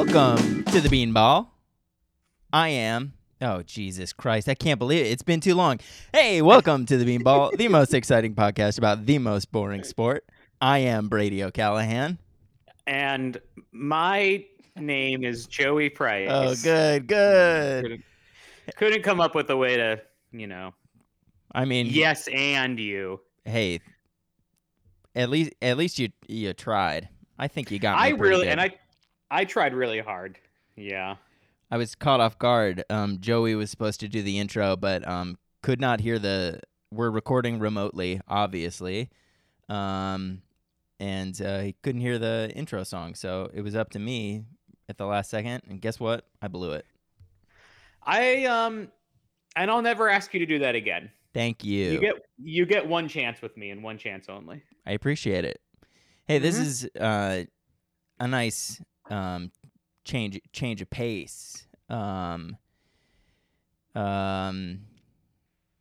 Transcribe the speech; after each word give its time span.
Welcome 0.00 0.62
to 0.66 0.80
the 0.80 0.88
Beanball. 0.88 1.48
I 2.52 2.68
am. 2.68 3.14
Oh, 3.40 3.64
Jesus 3.64 4.12
Christ. 4.12 4.48
I 4.48 4.54
can't 4.54 4.78
believe 4.78 5.04
it. 5.04 5.08
It's 5.08 5.24
been 5.24 5.40
too 5.40 5.56
long. 5.56 5.80
Hey, 6.12 6.40
welcome 6.40 6.86
to 6.86 6.96
the 6.96 7.04
Beanball, 7.04 7.56
the 7.56 7.66
most 7.66 7.92
exciting 7.92 8.36
podcast 8.36 8.78
about 8.78 9.06
the 9.06 9.18
most 9.18 9.50
boring 9.50 9.82
sport. 9.82 10.24
I 10.60 10.78
am 10.78 11.08
Brady 11.08 11.42
O'Callahan. 11.42 12.16
And 12.86 13.40
my 13.72 14.44
name 14.76 15.24
is 15.24 15.46
Joey 15.48 15.90
Price. 15.90 16.28
Oh, 16.30 16.54
good, 16.62 17.08
good. 17.08 17.82
Couldn't, 17.82 18.04
couldn't 18.76 19.02
come 19.02 19.20
up 19.20 19.34
with 19.34 19.50
a 19.50 19.56
way 19.56 19.78
to, 19.78 20.00
you 20.30 20.46
know, 20.46 20.74
I 21.50 21.64
mean, 21.64 21.86
yes, 21.86 22.28
and 22.32 22.78
you. 22.78 23.20
hey, 23.44 23.80
at 25.16 25.28
least 25.28 25.54
at 25.60 25.76
least 25.76 25.98
you 25.98 26.10
you 26.28 26.52
tried. 26.52 27.08
I 27.36 27.48
think 27.48 27.72
you 27.72 27.80
got 27.80 28.00
me 28.00 28.06
I 28.06 28.08
really 28.10 28.44
good. 28.44 28.52
and 28.52 28.60
I, 28.60 28.76
I 29.30 29.44
tried 29.44 29.74
really 29.74 30.00
hard. 30.00 30.38
Yeah. 30.76 31.16
I 31.70 31.76
was 31.76 31.94
caught 31.94 32.20
off 32.20 32.38
guard. 32.38 32.84
Um, 32.88 33.18
Joey 33.20 33.54
was 33.54 33.70
supposed 33.70 34.00
to 34.00 34.08
do 34.08 34.22
the 34.22 34.38
intro, 34.38 34.76
but 34.76 35.06
um, 35.06 35.36
could 35.62 35.80
not 35.80 36.00
hear 36.00 36.18
the. 36.18 36.60
We're 36.90 37.10
recording 37.10 37.58
remotely, 37.58 38.20
obviously, 38.26 39.10
um, 39.68 40.40
and 40.98 41.38
uh, 41.42 41.58
he 41.60 41.74
couldn't 41.82 42.00
hear 42.00 42.18
the 42.18 42.50
intro 42.54 42.82
song. 42.84 43.14
So 43.14 43.50
it 43.52 43.60
was 43.60 43.74
up 43.76 43.90
to 43.90 43.98
me 43.98 44.44
at 44.88 44.96
the 44.96 45.04
last 45.04 45.28
second, 45.28 45.62
and 45.68 45.82
guess 45.82 46.00
what? 46.00 46.24
I 46.40 46.48
blew 46.48 46.72
it. 46.72 46.86
I 48.02 48.46
um, 48.46 48.88
and 49.54 49.70
I'll 49.70 49.82
never 49.82 50.08
ask 50.08 50.32
you 50.32 50.40
to 50.40 50.46
do 50.46 50.58
that 50.60 50.74
again. 50.74 51.10
Thank 51.34 51.62
you. 51.62 51.92
You 51.92 52.00
get 52.00 52.14
you 52.38 52.64
get 52.64 52.86
one 52.88 53.06
chance 53.06 53.42
with 53.42 53.54
me 53.58 53.68
and 53.68 53.82
one 53.82 53.98
chance 53.98 54.30
only. 54.30 54.62
I 54.86 54.92
appreciate 54.92 55.44
it. 55.44 55.60
Hey, 56.26 56.38
this 56.38 56.56
Mhm. 56.56 56.62
is 56.62 56.90
uh, 56.98 57.44
a 58.18 58.26
nice 58.26 58.80
um, 59.10 59.50
change 60.04 60.40
change 60.52 60.82
of 60.82 60.90
pace. 60.90 61.66
Um, 61.88 62.56
um, 63.94 64.80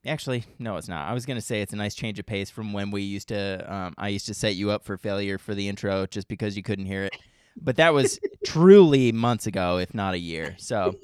actually, 0.05 0.45
no, 0.59 0.77
it's 0.77 0.87
not. 0.87 1.07
I 1.07 1.13
was 1.13 1.25
gonna 1.25 1.41
say 1.41 1.61
it's 1.61 1.73
a 1.73 1.77
nice 1.77 1.95
change 1.95 2.19
of 2.19 2.25
pace 2.25 2.49
from 2.49 2.73
when 2.73 2.91
we 2.91 3.01
used 3.01 3.29
to. 3.29 3.73
Um, 3.73 3.93
I 3.97 4.09
used 4.09 4.27
to 4.27 4.33
set 4.33 4.55
you 4.55 4.71
up 4.71 4.83
for 4.83 4.97
failure 4.97 5.37
for 5.37 5.55
the 5.55 5.67
intro 5.67 6.05
just 6.05 6.27
because 6.27 6.55
you 6.55 6.63
couldn't 6.63 6.85
hear 6.85 7.03
it, 7.03 7.15
but 7.61 7.77
that 7.77 7.93
was 7.93 8.19
truly 8.45 9.11
months 9.11 9.47
ago, 9.47 9.77
if 9.77 9.93
not 9.93 10.13
a 10.13 10.19
year. 10.19 10.55
So, 10.57 10.95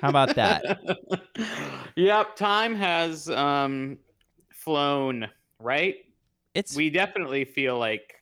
how 0.00 0.08
about 0.08 0.34
that? 0.36 0.80
yep, 1.96 2.36
time 2.36 2.74
has 2.74 3.28
um 3.28 3.98
flown, 4.50 5.28
right? 5.58 5.96
It's 6.54 6.76
we 6.76 6.90
definitely 6.90 7.44
feel 7.44 7.78
like 7.78 8.21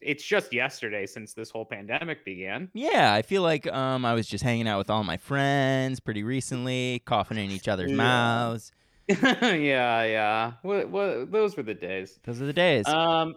it's 0.00 0.24
just 0.24 0.52
yesterday 0.52 1.06
since 1.06 1.32
this 1.34 1.50
whole 1.50 1.64
pandemic 1.64 2.24
began. 2.24 2.68
Yeah, 2.74 3.12
I 3.12 3.22
feel 3.22 3.42
like 3.42 3.66
um 3.72 4.04
I 4.04 4.14
was 4.14 4.26
just 4.26 4.44
hanging 4.44 4.68
out 4.68 4.78
with 4.78 4.90
all 4.90 5.04
my 5.04 5.16
friends 5.16 6.00
pretty 6.00 6.22
recently, 6.22 7.02
coughing 7.04 7.38
in 7.38 7.50
each 7.50 7.68
other's 7.68 7.90
Yeah. 7.90 7.96
mouths. 7.96 8.72
yeah, 9.08 10.02
yeah. 10.02 10.52
What, 10.62 10.88
what, 10.90 11.30
those 11.30 11.56
were 11.56 11.62
the 11.62 11.74
days. 11.74 12.18
Those 12.24 12.42
are 12.42 12.46
the 12.46 12.52
days. 12.52 12.88
Um, 12.88 13.36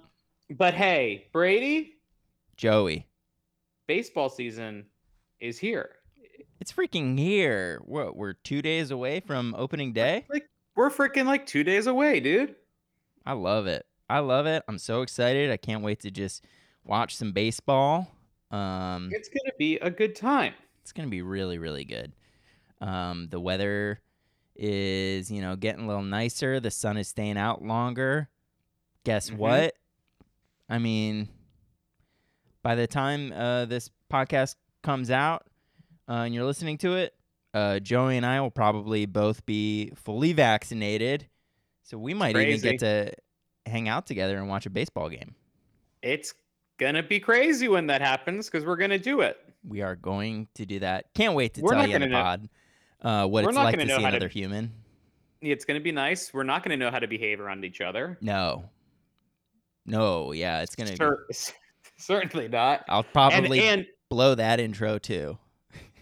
but 0.49 0.73
hey, 0.73 1.27
Brady, 1.31 1.93
Joey, 2.57 3.07
baseball 3.87 4.29
season 4.29 4.85
is 5.39 5.57
here. 5.59 5.91
it's 6.59 6.73
freaking 6.73 7.17
here. 7.19 7.79
What? 7.85 8.15
We're 8.17 8.33
two 8.33 8.61
days 8.63 8.89
away 8.91 9.19
from 9.19 9.53
opening 9.57 9.93
day. 9.93 10.25
Like 10.29 10.49
we're 10.75 10.89
freaking 10.89 11.25
like 11.25 11.45
two 11.45 11.63
days 11.63 11.85
away, 11.87 12.19
dude. 12.19 12.55
I 13.25 13.33
love 13.33 13.67
it. 13.67 13.85
I 14.09 14.19
love 14.19 14.45
it. 14.47 14.63
I'm 14.67 14.77
so 14.79 15.01
excited. 15.01 15.51
I 15.51 15.57
can't 15.57 15.83
wait 15.83 15.99
to 16.01 16.11
just 16.11 16.43
watch 16.83 17.15
some 17.15 17.31
baseball. 17.31 18.09
Um, 18.51 19.09
It's 19.13 19.29
gonna 19.29 19.53
be 19.57 19.77
a 19.77 19.89
good 19.91 20.15
time. 20.15 20.53
it's 20.81 20.91
gonna 20.91 21.07
be 21.09 21.21
really, 21.21 21.57
really 21.59 21.85
good. 21.85 22.13
Um, 22.81 23.27
the 23.29 23.39
weather 23.39 23.99
is, 24.55 25.29
you 25.31 25.41
know, 25.41 25.55
getting 25.55 25.83
a 25.83 25.87
little 25.87 26.01
nicer. 26.03 26.59
The 26.59 26.71
sun 26.71 26.97
is 26.97 27.07
staying 27.07 27.37
out 27.37 27.61
longer. 27.63 28.29
Guess 29.03 29.29
Mhm. 29.29 29.37
what? 29.37 29.75
I 30.67 30.79
mean, 30.79 31.29
by 32.63 32.75
the 32.75 32.87
time 32.87 33.31
uh, 33.31 33.65
this 33.65 33.89
podcast 34.11 34.55
comes 34.83 35.11
out 35.11 35.45
uh, 36.07 36.23
and 36.25 36.33
you're 36.33 36.45
listening 36.45 36.77
to 36.79 36.95
it, 36.95 37.13
uh, 37.53 37.79
Joey 37.79 38.17
and 38.17 38.25
I 38.25 38.41
will 38.41 38.51
probably 38.51 39.05
both 39.05 39.45
be 39.45 39.91
fully 39.95 40.33
vaccinated. 40.33 41.27
So 41.83 41.97
we 41.97 42.13
might 42.13 42.35
even 42.35 42.59
get 42.61 42.79
to 42.79 43.13
hang 43.65 43.87
out 43.89 44.05
together 44.07 44.37
and 44.37 44.47
watch 44.47 44.65
a 44.65 44.69
baseball 44.69 45.09
game. 45.09 45.35
It's 46.01 46.33
gonna 46.77 47.03
be 47.03 47.19
crazy 47.19 47.67
when 47.67 47.87
that 47.87 48.01
happens 48.01 48.49
because 48.49 48.65
we're 48.65 48.77
gonna 48.77 48.99
do 48.99 49.21
it. 49.21 49.37
We 49.67 49.81
are 49.81 49.95
going 49.95 50.47
to 50.55 50.65
do 50.65 50.79
that. 50.79 51.13
Can't 51.13 51.33
wait 51.35 51.53
to 51.55 51.61
We're 51.61 51.73
tell 51.73 51.87
you 51.87 51.95
in 51.95 52.01
the 52.03 52.09
pod 52.09 52.49
uh, 53.01 53.27
what 53.27 53.43
we're 53.43 53.49
it's 53.49 53.57
like 53.57 53.77
gonna 53.77 53.87
see 53.87 53.93
how 53.93 53.99
to- 53.99 54.07
another 54.07 54.27
human. 54.29 54.71
It's 55.41 55.65
gonna 55.65 55.79
be 55.79 55.91
nice. 55.91 56.33
We're 56.33 56.43
not 56.43 56.63
gonna 56.63 56.77
know 56.77 56.91
how 56.91 56.99
to 56.99 57.07
behave 57.07 57.39
around 57.39 57.63
each 57.65 57.81
other. 57.81 58.17
No. 58.21 58.69
No, 59.85 60.33
yeah, 60.33 60.61
it's 60.61 60.75
gonna. 60.75 60.95
Be, 60.95 61.35
certainly 61.97 62.47
not. 62.47 62.83
I'll 62.87 62.99
And 62.99 63.13
probably 63.13 63.61
and 63.61 63.85
blow 64.09 64.35
that 64.35 64.59
intro 64.59 64.97
too. 64.99 65.37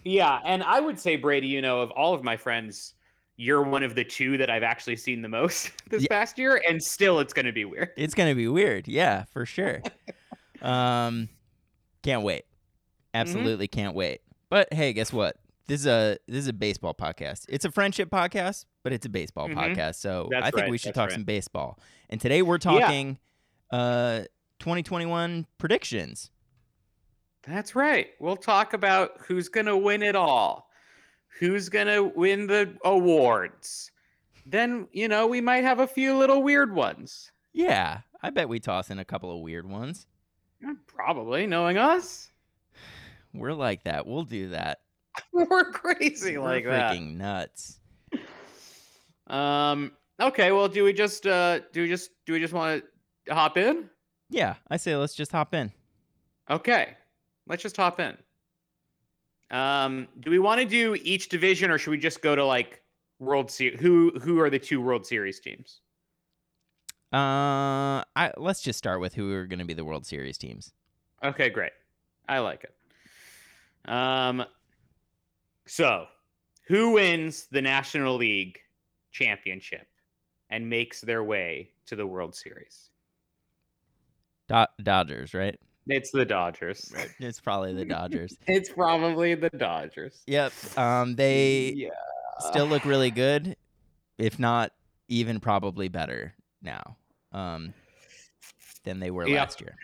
Yeah, 0.04 0.40
and 0.44 0.62
I 0.62 0.80
would 0.80 0.98
say 0.98 1.16
Brady, 1.16 1.48
you 1.48 1.62
know, 1.62 1.80
of 1.80 1.90
all 1.92 2.14
of 2.14 2.22
my 2.22 2.36
friends, 2.36 2.94
you're 3.40 3.62
one 3.62 3.82
of 3.84 3.94
the 3.94 4.02
two 4.04 4.36
that 4.36 4.50
I've 4.50 4.64
actually 4.64 4.96
seen 4.96 5.22
the 5.22 5.28
most 5.28 5.70
this 5.90 6.02
Yeah. 6.02 6.08
past 6.10 6.38
year, 6.38 6.60
and 6.68 6.82
still 6.82 7.20
it's 7.20 7.32
going 7.32 7.46
to 7.46 7.52
be 7.52 7.64
weird. 7.64 7.90
It's 7.96 8.12
gonna 8.14 8.34
be 8.34 8.48
weird, 8.48 8.86
yeah, 8.88 9.24
for 9.32 9.46
sure. 9.46 9.80
um, 10.62 11.28
can't 12.02 12.22
wait. 12.22 12.42
Mm-hmm. 12.44 13.16
Absolutely 13.20 13.68
can't 13.68 13.94
wait. 13.94 14.20
But 14.50 14.72
hey, 14.74 14.92
guess 14.92 15.12
what? 15.12 15.36
This 15.66 15.80
is 15.82 15.86
a 15.86 16.18
this 16.26 16.38
is 16.38 16.48
a 16.48 16.52
baseball 16.52 16.94
podcast. 16.94 17.44
It's 17.48 17.64
a 17.64 17.70
friendship 17.70 18.10
podcast, 18.10 18.64
but 18.82 18.92
it's 18.92 19.06
a 19.06 19.08
baseball 19.10 19.48
Mhm. 19.48 19.54
podcast. 19.54 19.96
So 19.96 20.28
That's 20.30 20.46
I 20.46 20.50
think 20.50 20.62
right, 20.62 20.70
we 20.70 20.78
should 20.78 20.88
that's 20.88 20.96
talk 20.96 21.08
right. 21.10 21.14
some 21.14 21.24
baseball. 21.24 21.78
And 22.10 22.20
today 22.20 22.42
we're 22.42 22.58
talking 22.58 23.18
uh 23.70 24.20
2021 24.58 25.46
predictions. 25.58 26.30
That's 27.46 27.74
right. 27.76 28.08
We'll 28.18 28.36
talk 28.36 28.72
about 28.72 29.12
who's 29.20 29.48
going 29.48 29.66
to 29.66 29.76
win 29.76 30.02
it 30.02 30.16
all, 30.16 30.67
who's 31.38 31.68
going 31.68 31.86
to 31.86 32.04
win 32.04 32.46
the 32.46 32.72
awards. 32.84 33.90
Then, 34.46 34.88
you 34.92 35.08
know, 35.08 35.26
we 35.26 35.40
might 35.40 35.64
have 35.64 35.80
a 35.80 35.86
few 35.86 36.16
little 36.16 36.42
weird 36.42 36.74
ones. 36.74 37.30
Yeah, 37.52 38.00
I 38.22 38.30
bet 38.30 38.48
we 38.48 38.60
toss 38.60 38.90
in 38.90 38.98
a 38.98 39.04
couple 39.04 39.30
of 39.34 39.42
weird 39.42 39.68
ones. 39.68 40.06
Probably, 40.86 41.46
knowing 41.46 41.78
us. 41.78 42.28
We're 43.34 43.52
like 43.52 43.84
that. 43.84 44.06
We'll 44.06 44.24
do 44.24 44.48
that. 44.50 44.78
We're 45.32 45.70
crazy 45.72 46.38
We're 46.38 46.44
like 46.44 46.64
that. 46.64 46.94
freaking 46.94 47.16
nuts. 47.16 47.78
Um 49.26 49.92
okay, 50.20 50.52
well, 50.52 50.68
do 50.68 50.84
we 50.84 50.92
just 50.92 51.26
uh 51.26 51.60
do 51.72 51.82
we 51.82 51.88
just 51.88 52.10
do 52.24 52.32
we 52.32 52.40
just 52.40 52.54
want 52.54 52.82
to 53.26 53.34
hop 53.34 53.58
in? 53.58 53.90
Yeah, 54.30 54.54
I 54.70 54.78
say 54.78 54.96
let's 54.96 55.14
just 55.14 55.32
hop 55.32 55.52
in. 55.54 55.70
Okay, 56.50 56.96
let's 57.46 57.62
just 57.62 57.76
hop 57.76 58.00
in. 58.00 58.16
Um, 59.50 60.08
do 60.20 60.30
we 60.30 60.38
want 60.38 60.60
to 60.60 60.66
do 60.66 60.96
each 61.02 61.28
division, 61.28 61.70
or 61.70 61.78
should 61.78 61.90
we 61.90 61.98
just 61.98 62.20
go 62.20 62.36
to 62.36 62.44
like 62.44 62.82
World 63.18 63.50
Series? 63.50 63.80
Who 63.80 64.18
who 64.20 64.40
are 64.40 64.50
the 64.50 64.58
two 64.58 64.80
World 64.80 65.06
Series 65.06 65.40
teams? 65.40 65.80
Uh, 67.12 68.04
I 68.14 68.32
let's 68.36 68.60
just 68.60 68.78
start 68.78 69.00
with 69.00 69.14
who 69.14 69.32
are 69.32 69.46
going 69.46 69.60
to 69.60 69.64
be 69.64 69.74
the 69.74 69.84
World 69.84 70.04
Series 70.04 70.36
teams. 70.36 70.74
Okay, 71.24 71.48
great. 71.48 71.72
I 72.28 72.40
like 72.40 72.64
it. 72.64 73.90
Um, 73.90 74.44
so 75.66 76.06
who 76.66 76.92
wins 76.92 77.46
the 77.50 77.62
National 77.62 78.16
League 78.16 78.58
championship 79.10 79.86
and 80.50 80.68
makes 80.68 81.00
their 81.00 81.24
way 81.24 81.70
to 81.86 81.96
the 81.96 82.06
World 82.06 82.34
Series? 82.34 82.90
Do- 84.48 84.66
Dodgers, 84.82 85.32
right? 85.32 85.58
It's 85.88 86.10
the 86.10 86.24
Dodgers. 86.24 86.92
It's 87.18 87.40
probably 87.40 87.72
the 87.72 87.84
Dodgers. 87.84 88.36
It's 88.46 88.68
probably 88.70 89.34
the 89.34 89.50
Dodgers. 89.50 90.22
yep. 90.26 90.52
Um, 90.76 91.16
they 91.16 91.72
yeah. 91.76 91.88
still 92.50 92.66
look 92.66 92.84
really 92.84 93.10
good, 93.10 93.56
if 94.18 94.38
not 94.38 94.72
even 95.08 95.40
probably 95.40 95.88
better 95.88 96.34
now. 96.62 96.96
Um, 97.32 97.74
than 98.84 99.00
they 99.00 99.10
were 99.10 99.26
Yep. 99.26 99.38
last 99.38 99.60
year. 99.60 99.74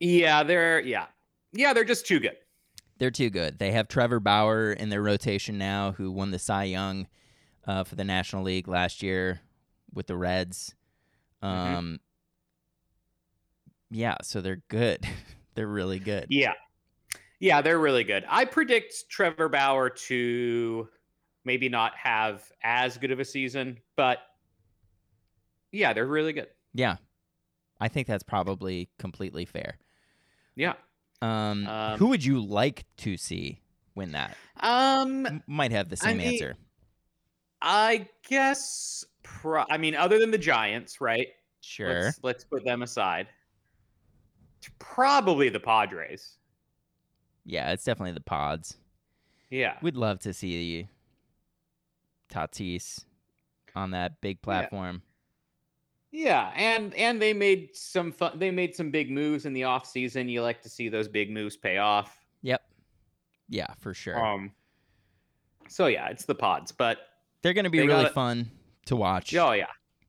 Yeah, 0.00 0.42
they're 0.44 0.80
yeah. 0.80 1.06
Yeah, 1.52 1.72
they're 1.72 1.84
just 1.84 2.06
too 2.06 2.20
good. 2.20 2.36
They're 2.98 3.10
too 3.10 3.30
good. 3.30 3.58
They 3.58 3.72
have 3.72 3.88
Trevor 3.88 4.20
Bauer 4.20 4.72
in 4.72 4.88
their 4.90 5.02
rotation 5.02 5.56
now, 5.58 5.92
who 5.92 6.10
won 6.10 6.30
the 6.30 6.38
Cy 6.38 6.64
Young 6.64 7.06
uh, 7.66 7.84
for 7.84 7.94
the 7.94 8.04
National 8.04 8.42
League 8.44 8.68
last 8.68 9.02
year 9.02 9.40
with 9.94 10.06
the 10.08 10.16
Reds. 10.16 10.74
Mhm. 11.42 11.46
Um, 11.48 12.00
yeah, 13.90 14.16
so 14.22 14.40
they're 14.40 14.62
good. 14.68 15.06
they're 15.54 15.66
really 15.66 15.98
good. 15.98 16.26
Yeah. 16.28 16.52
Yeah, 17.40 17.60
they're 17.62 17.78
really 17.78 18.04
good. 18.04 18.24
I 18.28 18.44
predict 18.44 19.08
Trevor 19.08 19.48
Bauer 19.48 19.90
to 19.90 20.88
maybe 21.44 21.68
not 21.68 21.94
have 21.96 22.42
as 22.62 22.98
good 22.98 23.12
of 23.12 23.20
a 23.20 23.24
season, 23.24 23.78
but 23.96 24.18
yeah, 25.70 25.92
they're 25.92 26.06
really 26.06 26.32
good. 26.32 26.48
Yeah, 26.74 26.96
I 27.80 27.88
think 27.88 28.08
that's 28.08 28.24
probably 28.24 28.88
completely 28.98 29.44
fair. 29.44 29.78
Yeah. 30.56 30.74
Um, 31.22 31.66
Um, 31.68 31.98
who 31.98 32.08
would 32.08 32.24
you 32.24 32.40
like 32.44 32.84
to 32.98 33.16
see 33.16 33.60
win 33.94 34.12
that? 34.12 34.36
Um, 34.60 35.42
Might 35.46 35.70
have 35.72 35.88
the 35.88 35.98
I 36.02 36.08
same 36.08 36.18
mean- 36.18 36.28
answer. 36.34 36.56
I 37.62 38.08
guess. 38.28 39.04
Pro- 39.24 39.64
I 39.70 39.78
mean, 39.78 39.94
other 39.94 40.18
than 40.18 40.30
the 40.30 40.38
Giants, 40.38 41.00
right? 41.00 41.26
Sure. 41.60 42.04
Let's, 42.04 42.20
let's 42.22 42.44
put 42.44 42.64
them 42.64 42.82
aside. 42.82 43.26
Probably 44.78 45.48
the 45.48 45.60
Padres. 45.60 46.36
Yeah, 47.44 47.72
it's 47.72 47.84
definitely 47.84 48.12
the 48.12 48.20
pods. 48.20 48.76
Yeah. 49.50 49.76
We'd 49.82 49.96
love 49.96 50.18
to 50.20 50.32
see 50.32 50.82
the 50.82 52.34
Tatis 52.34 53.04
on 53.74 53.92
that 53.92 54.20
big 54.20 54.42
platform. 54.42 55.02
Yeah, 56.10 56.50
and 56.56 56.94
and 56.94 57.20
they 57.20 57.32
made 57.34 57.70
some 57.76 58.12
fun. 58.12 58.38
They 58.38 58.50
made 58.50 58.74
some 58.74 58.90
big 58.90 59.10
moves 59.10 59.44
in 59.44 59.52
the 59.52 59.64
off 59.64 59.86
season. 59.86 60.28
You 60.28 60.40
like 60.42 60.62
to 60.62 60.68
see 60.68 60.88
those 60.88 61.06
big 61.06 61.30
moves 61.30 61.56
pay 61.56 61.76
off. 61.78 62.24
Yep. 62.42 62.62
Yeah, 63.50 63.66
for 63.80 63.92
sure. 63.92 64.18
Um. 64.24 64.52
So 65.68 65.86
yeah, 65.86 66.08
it's 66.08 66.24
the 66.24 66.34
pods, 66.34 66.72
but 66.72 66.98
They're 67.42 67.52
going 67.52 67.64
to 67.64 67.70
be 67.70 67.78
they 67.78 67.86
really 67.86 68.04
gotta- 68.04 68.14
fun 68.14 68.50
to 68.86 68.96
watch. 68.96 69.34
oh 69.36 69.52
yeah, 69.52 69.66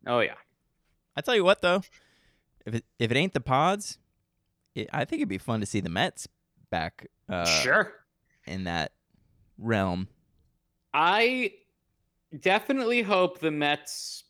oh 0.08 0.22
yeah, 0.22 0.36
I 1.18 1.22
tell 1.22 1.36
you 1.36 1.44
what, 1.44 1.62
though, 1.62 1.82
if 2.66 2.76
it 2.76 2.86
if 2.98 3.12
it 3.12 3.18
ain't 3.18 3.34
the 3.34 3.42
pods, 3.42 3.98
it, 4.76 4.90
I 4.94 5.06
think 5.06 5.20
it'd 5.22 5.30
be 5.30 5.38
fun 5.38 5.60
to 5.60 5.66
see 5.66 5.80
the 5.80 5.90
Mets 5.90 6.28
back 6.70 7.08
uh, 7.28 7.46
sure. 7.46 7.94
in 8.46 8.66
that 8.66 8.92
realm. 9.58 10.08
I 10.94 11.54
definitely 12.40 13.02
hope 13.02 13.40
the 13.40 13.52
Mets 13.52 14.24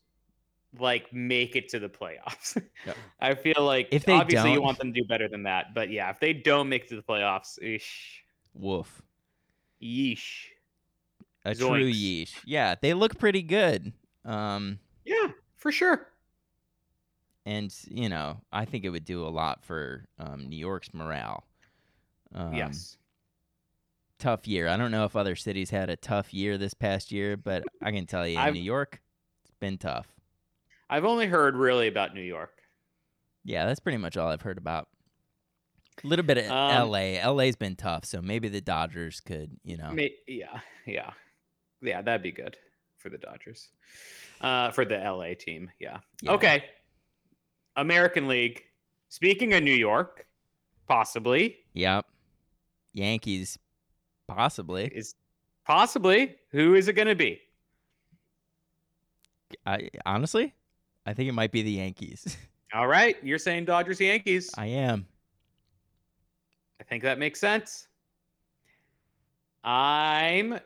like 0.78 1.12
make 1.12 1.56
it 1.56 1.70
to 1.70 1.80
the 1.80 1.90
playoffs. 1.90 2.62
Yep. 2.86 2.98
I 3.20 3.36
feel 3.36 3.62
like 3.64 3.90
If 3.92 4.06
they 4.06 4.14
obviously 4.14 4.54
you 4.54 4.62
want 4.62 4.78
them 4.78 4.94
to 4.94 5.02
do 5.02 5.08
better 5.08 5.28
than 5.28 5.44
that, 5.44 5.74
but 5.74 5.90
yeah, 5.90 6.10
if 6.10 6.20
they 6.20 6.34
don't 6.34 6.70
make 6.70 6.84
it 6.84 6.90
to 6.90 6.96
the 6.96 7.02
playoffs, 7.02 7.60
eesh, 7.64 7.84
Woof. 8.54 9.02
yeesh. 9.82 10.46
A 11.46 11.56
true 11.56 11.70
Zoinks. 11.70 11.94
yeesh. 11.94 12.36
Yeah, 12.46 12.76
they 12.82 12.94
look 12.94 13.18
pretty 13.18 13.42
good. 13.42 13.94
Um, 14.26 14.80
Yeah, 15.06 15.30
for 15.58 15.72
sure. 15.72 16.08
And 17.46 17.74
you 17.90 18.10
know, 18.10 18.42
I 18.52 18.66
think 18.66 18.86
it 18.86 18.90
would 18.90 19.06
do 19.06 19.26
a 19.26 19.30
lot 19.30 19.64
for 19.64 20.06
um, 20.20 20.48
New 20.48 20.58
York's 20.58 20.94
morale. 20.94 21.46
Um, 22.34 22.54
yes. 22.54 22.98
tough 24.20 24.48
year. 24.48 24.68
I 24.68 24.78
don't 24.78 24.92
know 24.92 25.06
if 25.06 25.16
other 25.16 25.36
cities 25.36 25.70
had 25.72 25.90
a 25.90 25.96
tough 25.96 26.34
year 26.34 26.58
this 26.58 26.74
past 26.74 27.12
year, 27.12 27.38
but 27.38 27.64
I 27.82 27.92
can 27.92 28.06
tell 28.06 28.28
you, 28.28 28.38
I've- 28.38 28.58
New 28.58 28.64
York, 28.64 29.02
it's 29.44 29.54
been 29.60 29.78
tough. 29.78 30.08
I've 30.90 31.06
only 31.06 31.28
heard 31.28 31.56
really 31.56 31.88
about 31.88 32.14
New 32.16 32.22
York. 32.22 32.52
Yeah, 33.44 33.66
that's 33.66 33.80
pretty 33.80 33.98
much 34.00 34.18
all 34.18 34.28
I've 34.30 34.42
heard 34.42 34.58
about. 34.58 34.90
A 36.04 36.08
little 36.08 36.26
bit 36.26 36.38
of 36.38 36.46
Um, 36.46 36.72
L.A. 36.72 37.20
L.A.'s 37.20 37.56
been 37.56 37.76
tough, 37.76 38.06
so 38.06 38.22
maybe 38.22 38.48
the 38.48 38.62
Dodgers 38.62 39.20
could, 39.20 39.52
you 39.64 39.78
know. 39.78 39.92
May- 39.92 40.16
yeah, 40.28 40.60
yeah, 40.86 41.12
yeah. 41.82 42.02
That'd 42.02 42.24
be 42.24 42.32
good 42.32 42.58
for 42.98 43.10
the 43.10 43.18
Dodgers, 43.18 43.70
uh, 44.42 44.72
for 44.72 44.84
the 44.86 44.98
LA 44.98 45.34
team. 45.36 45.70
Yeah. 45.80 46.00
Yeah. 46.22 46.32
Okay. 46.34 46.64
American 47.80 48.28
League. 48.28 48.64
Speaking 49.10 49.54
of 49.54 49.64
New 49.64 49.74
York, 49.74 50.26
possibly 50.88 51.58
Yep. 51.74 52.06
Yankees, 52.94 53.58
possibly. 54.28 54.86
is 54.94 55.16
possibly 55.66 56.36
who 56.52 56.76
is 56.76 56.88
it 56.88 56.94
going 56.94 57.08
to 57.08 57.16
be? 57.16 57.40
I 59.66 59.90
honestly, 60.06 60.54
I 61.06 61.14
think 61.14 61.30
it 61.30 61.34
might 61.34 61.52
be 61.52 61.62
the 61.62 61.72
Yankees. 61.72 62.38
All 62.74 62.88
right, 62.88 63.16
you're 63.24 63.40
saying 63.40 63.66
Dodgers 63.66 64.00
Yankees. 64.00 64.52
I 64.58 64.68
am. 64.68 65.08
I 66.80 66.84
think 66.84 67.02
that 67.04 67.18
makes 67.18 67.40
sense. 67.40 67.88
I'm 69.64 70.60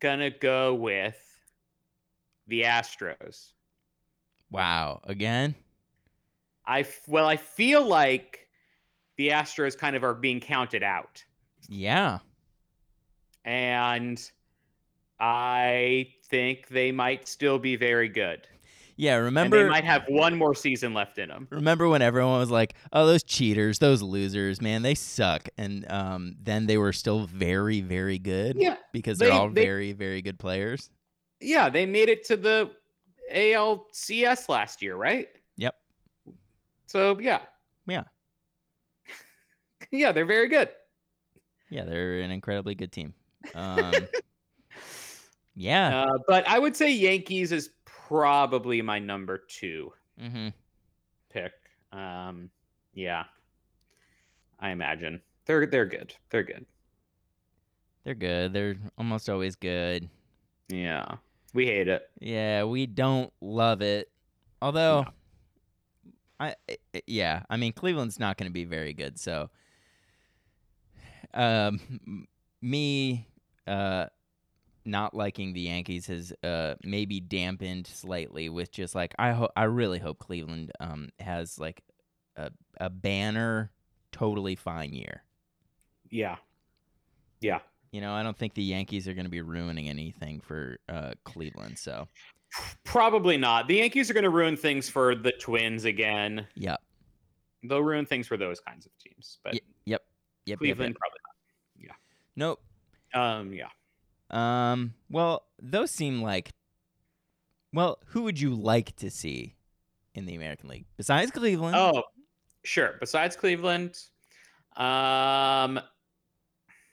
gonna 0.00 0.30
go 0.30 0.74
with 0.74 1.16
the 2.46 2.62
Astros. 2.62 3.52
Wow. 4.50 5.00
Again? 5.04 5.54
I 6.68 6.84
well, 7.08 7.26
I 7.26 7.36
feel 7.38 7.84
like 7.84 8.46
the 9.16 9.30
Astros 9.30 9.76
kind 9.76 9.96
of 9.96 10.04
are 10.04 10.14
being 10.14 10.38
counted 10.38 10.82
out, 10.84 11.24
Yeah. 11.68 12.18
and 13.44 14.20
I 15.18 16.08
think 16.26 16.68
they 16.68 16.92
might 16.92 17.26
still 17.26 17.58
be 17.58 17.76
very 17.76 18.08
good. 18.08 18.46
Yeah. 18.96 19.16
and 19.16 19.24
Remember? 19.26 19.62
they 19.62 19.68
might 19.68 19.84
have 19.84 20.04
one 20.08 20.36
more 20.36 20.54
season 20.54 20.92
left 20.92 21.18
in 21.18 21.28
them. 21.28 21.46
Remember 21.50 21.88
when 21.88 22.02
everyone 22.02 22.38
was 22.40 22.50
like, 22.50 22.74
"Oh, 22.92 23.06
those 23.06 23.22
cheaters, 23.22 23.78
those 23.78 24.02
losers, 24.02 24.60
man, 24.60 24.82
they 24.82 24.94
suck," 24.94 25.48
and 25.56 25.90
um, 25.90 26.36
then 26.42 26.66
they 26.66 26.78
were 26.78 26.92
still 26.92 27.26
very, 27.26 27.80
very 27.80 28.18
good 28.18 28.56
Yeah, 28.58 28.76
because 28.92 29.18
they're 29.18 29.28
they- 29.30 29.34
all 29.34 29.50
they- 29.50 29.64
very, 29.64 29.92
very 29.92 30.20
good 30.20 30.38
players. 30.38 30.90
yeah, 31.40 31.68
they 31.68 31.86
made 31.86 32.08
it 32.08 32.24
to 32.26 32.36
the 32.36 32.72
ALCS 33.32 34.48
last 34.48 34.82
year, 34.82 34.96
right? 34.96 35.28
So 36.88 37.18
yeah, 37.20 37.40
Yeah. 37.86 38.04
yeah, 39.92 40.10
they're 40.12 40.26
very 40.26 40.48
good. 40.48 40.70
Yeah, 41.70 41.84
they're 41.84 42.20
an 42.20 42.30
incredibly 42.30 42.74
good 42.74 42.92
team. 42.92 43.14
Um, 43.54 44.08
yeah. 45.54 46.02
Uh, 46.02 46.18
but 46.26 46.46
I 46.48 46.58
would 46.58 46.76
say 46.76 46.92
Yankees 46.92 47.52
is 47.52 47.70
probably 47.84 48.82
my 48.82 48.98
number 48.98 49.38
two 49.48 49.92
hmm 50.18 50.48
pick. 51.30 51.52
Um, 51.92 52.50
yeah, 52.94 53.24
I 54.58 54.70
imagine 54.70 55.20
they're 55.46 55.66
they're 55.66 55.86
good. 55.86 56.14
They're 56.30 56.42
good. 56.42 56.66
They're 58.04 58.14
good. 58.14 58.52
They're 58.52 58.76
almost 58.96 59.28
always 59.28 59.56
good. 59.56 60.08
Yeah, 60.68 61.16
we 61.54 61.66
hate 61.66 61.88
it. 61.88 62.10
Yeah, 62.20 62.64
we 62.64 62.86
don't 62.86 63.32
love 63.40 63.82
it. 63.82 64.10
Although, 64.60 65.04
I 65.06 65.10
I- 66.40 66.56
yeah, 67.06 67.42
I 67.50 67.56
mean 67.56 67.72
Cleveland's 67.72 68.18
not 68.18 68.36
going 68.36 68.48
to 68.48 68.52
be 68.52 68.64
very 68.64 68.92
good. 68.92 69.18
So, 69.18 69.50
um, 71.34 72.26
me 72.62 73.26
uh, 73.66 74.06
not 74.84 75.14
liking 75.14 75.52
the 75.52 75.60
Yankees 75.60 76.06
has 76.06 76.32
uh 76.42 76.74
maybe 76.82 77.20
dampened 77.20 77.86
slightly 77.86 78.48
with 78.48 78.70
just 78.72 78.94
like 78.94 79.14
I 79.18 79.32
ho- 79.32 79.50
I 79.56 79.64
really 79.64 79.98
hope 79.98 80.18
Cleveland 80.18 80.72
um 80.80 81.10
has 81.20 81.58
like 81.58 81.82
a 82.36 82.50
a 82.80 82.88
banner 82.88 83.70
totally 84.12 84.56
fine 84.56 84.94
year. 84.94 85.22
Yeah, 86.10 86.36
yeah. 87.40 87.58
You 87.92 88.00
know, 88.00 88.12
I 88.12 88.22
don't 88.22 88.36
think 88.36 88.54
the 88.54 88.62
Yankees 88.62 89.08
are 89.08 89.14
going 89.14 89.24
to 89.26 89.30
be 89.30 89.40
ruining 89.40 89.88
anything 89.88 90.40
for 90.40 90.78
uh, 90.88 91.12
Cleveland. 91.24 91.78
So, 91.78 92.06
Probably 92.84 93.36
not. 93.36 93.68
The 93.68 93.76
Yankees 93.76 94.10
are 94.10 94.14
going 94.14 94.24
to 94.24 94.30
ruin 94.30 94.56
things 94.56 94.88
for 94.88 95.14
the 95.14 95.32
Twins 95.32 95.84
again. 95.84 96.46
yep, 96.54 96.80
They'll 97.62 97.82
ruin 97.82 98.06
things 98.06 98.26
for 98.26 98.36
those 98.36 98.60
kinds 98.60 98.86
of 98.86 98.92
teams. 98.98 99.38
But 99.44 99.54
Ye- 99.54 99.60
yep, 99.84 100.02
yep, 100.46 100.58
Cleveland 100.58 100.94
yep. 100.94 100.98
probably 100.98 101.18
not. 101.26 101.86
Yeah. 101.86 101.94
Nope. 102.36 102.62
Um, 103.14 103.52
yeah. 103.52 103.68
Um. 104.30 104.94
Well, 105.10 105.44
those 105.60 105.90
seem 105.90 106.22
like. 106.22 106.50
Well, 107.72 107.98
who 108.06 108.22
would 108.22 108.40
you 108.40 108.54
like 108.54 108.96
to 108.96 109.10
see 109.10 109.54
in 110.14 110.24
the 110.24 110.34
American 110.34 110.70
League 110.70 110.86
besides 110.96 111.30
Cleveland? 111.30 111.76
Oh, 111.76 112.02
sure. 112.64 112.96
Besides 113.00 113.36
Cleveland, 113.36 113.98
um, 114.76 115.78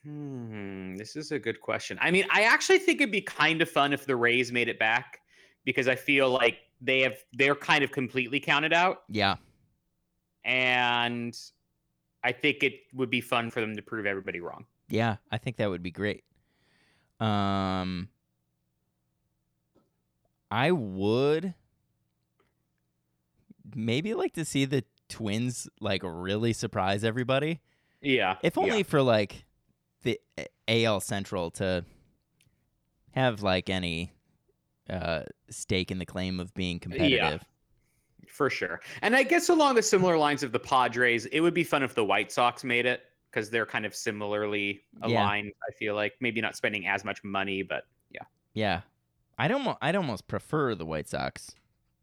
hmm, 0.03 0.95
this 0.98 1.15
is 1.15 1.31
a 1.31 1.39
good 1.39 1.62
question. 1.62 1.98
I 2.01 2.12
mean, 2.12 2.25
I 2.29 2.43
actually 2.43 2.79
think 2.79 3.00
it'd 3.00 3.12
be 3.12 3.22
kind 3.22 3.62
of 3.62 3.69
fun 3.69 3.93
if 3.93 4.05
the 4.05 4.15
Rays 4.17 4.51
made 4.51 4.67
it 4.67 4.77
back 4.79 5.19
because 5.65 5.88
I 5.89 5.95
feel 5.95 6.29
like 6.29 6.57
they 6.81 7.01
have 7.01 7.17
they're 7.34 7.55
kind 7.55 7.84
of 7.84 7.91
completely 7.91 8.39
counted 8.39 8.72
out, 8.74 9.03
yeah, 9.10 9.36
and 10.43 11.38
I 12.24 12.31
think 12.31 12.63
it 12.63 12.79
would 12.93 13.10
be 13.10 13.22
fun 13.22 13.51
for 13.51 13.60
them 13.62 13.75
to 13.75 13.81
prove 13.81 14.05
everybody 14.05 14.39
wrong. 14.39 14.65
yeah. 14.89 15.17
I 15.31 15.38
think 15.38 15.57
that 15.57 15.69
would 15.69 15.84
be 15.84 15.91
great. 15.91 16.24
Um. 17.19 18.10
I 20.51 20.72
would 20.72 21.53
maybe 23.75 24.13
like 24.13 24.34
to 24.34 24.45
see 24.45 24.65
the 24.65 24.84
Twins 25.10 25.67
like 25.81 26.01
really 26.03 26.53
surprise 26.53 27.03
everybody. 27.03 27.62
Yeah, 28.01 28.38
If 28.43 28.55
yeah. 28.55 28.63
only 28.63 28.84
for 28.84 29.01
like 29.01 29.45
the 30.03 30.19
AL 30.67 31.01
Central 31.01 31.51
to 31.51 31.84
have 33.12 33.41
like 33.41 33.69
any 33.69 34.12
uh 34.89 35.24
stake 35.50 35.92
in 35.92 36.00
the 36.00 36.06
claim 36.06 36.39
of 36.39 36.54
being 36.54 36.80
competitive. 36.80 37.42
Yeah, 37.42 38.27
for 38.27 38.50
sure. 38.50 38.82
And 39.01 39.15
I 39.15 39.24
guess 39.24 39.50
along 39.50 39.75
the 39.75 39.82
similar 39.82 40.18
lines 40.18 40.44
of 40.44 40.51
the 40.51 40.60
Padres, 40.60 41.25
it 41.27 41.39
would 41.39 41.54
be 41.54 41.63
fun 41.63 41.84
if 41.84 41.96
the 41.96 42.04
White 42.06 42.32
Sox 42.32 42.63
made 42.63 42.86
it 42.86 43.04
because 43.32 43.50
they're 43.50 43.65
kind 43.65 43.86
of 43.86 43.94
similarly 43.96 44.82
Yeah. 45.06 45.08
aligned. 45.24 45.51
I 45.68 45.72
feel 45.74 45.96
like 45.96 46.13
maybe 46.20 46.39
not 46.42 46.56
spending 46.56 46.88
as 46.88 47.04
much 47.04 47.24
money, 47.24 47.63
but 47.63 47.84
yeah. 48.12 48.24
Yeah. 48.54 48.82
I'd 49.38 49.51
almost 49.51 49.77
I'd 49.82 49.96
almost 49.96 50.27
prefer 50.27 50.75
the 50.75 50.86
White 50.86 51.08
Sox. 51.10 51.51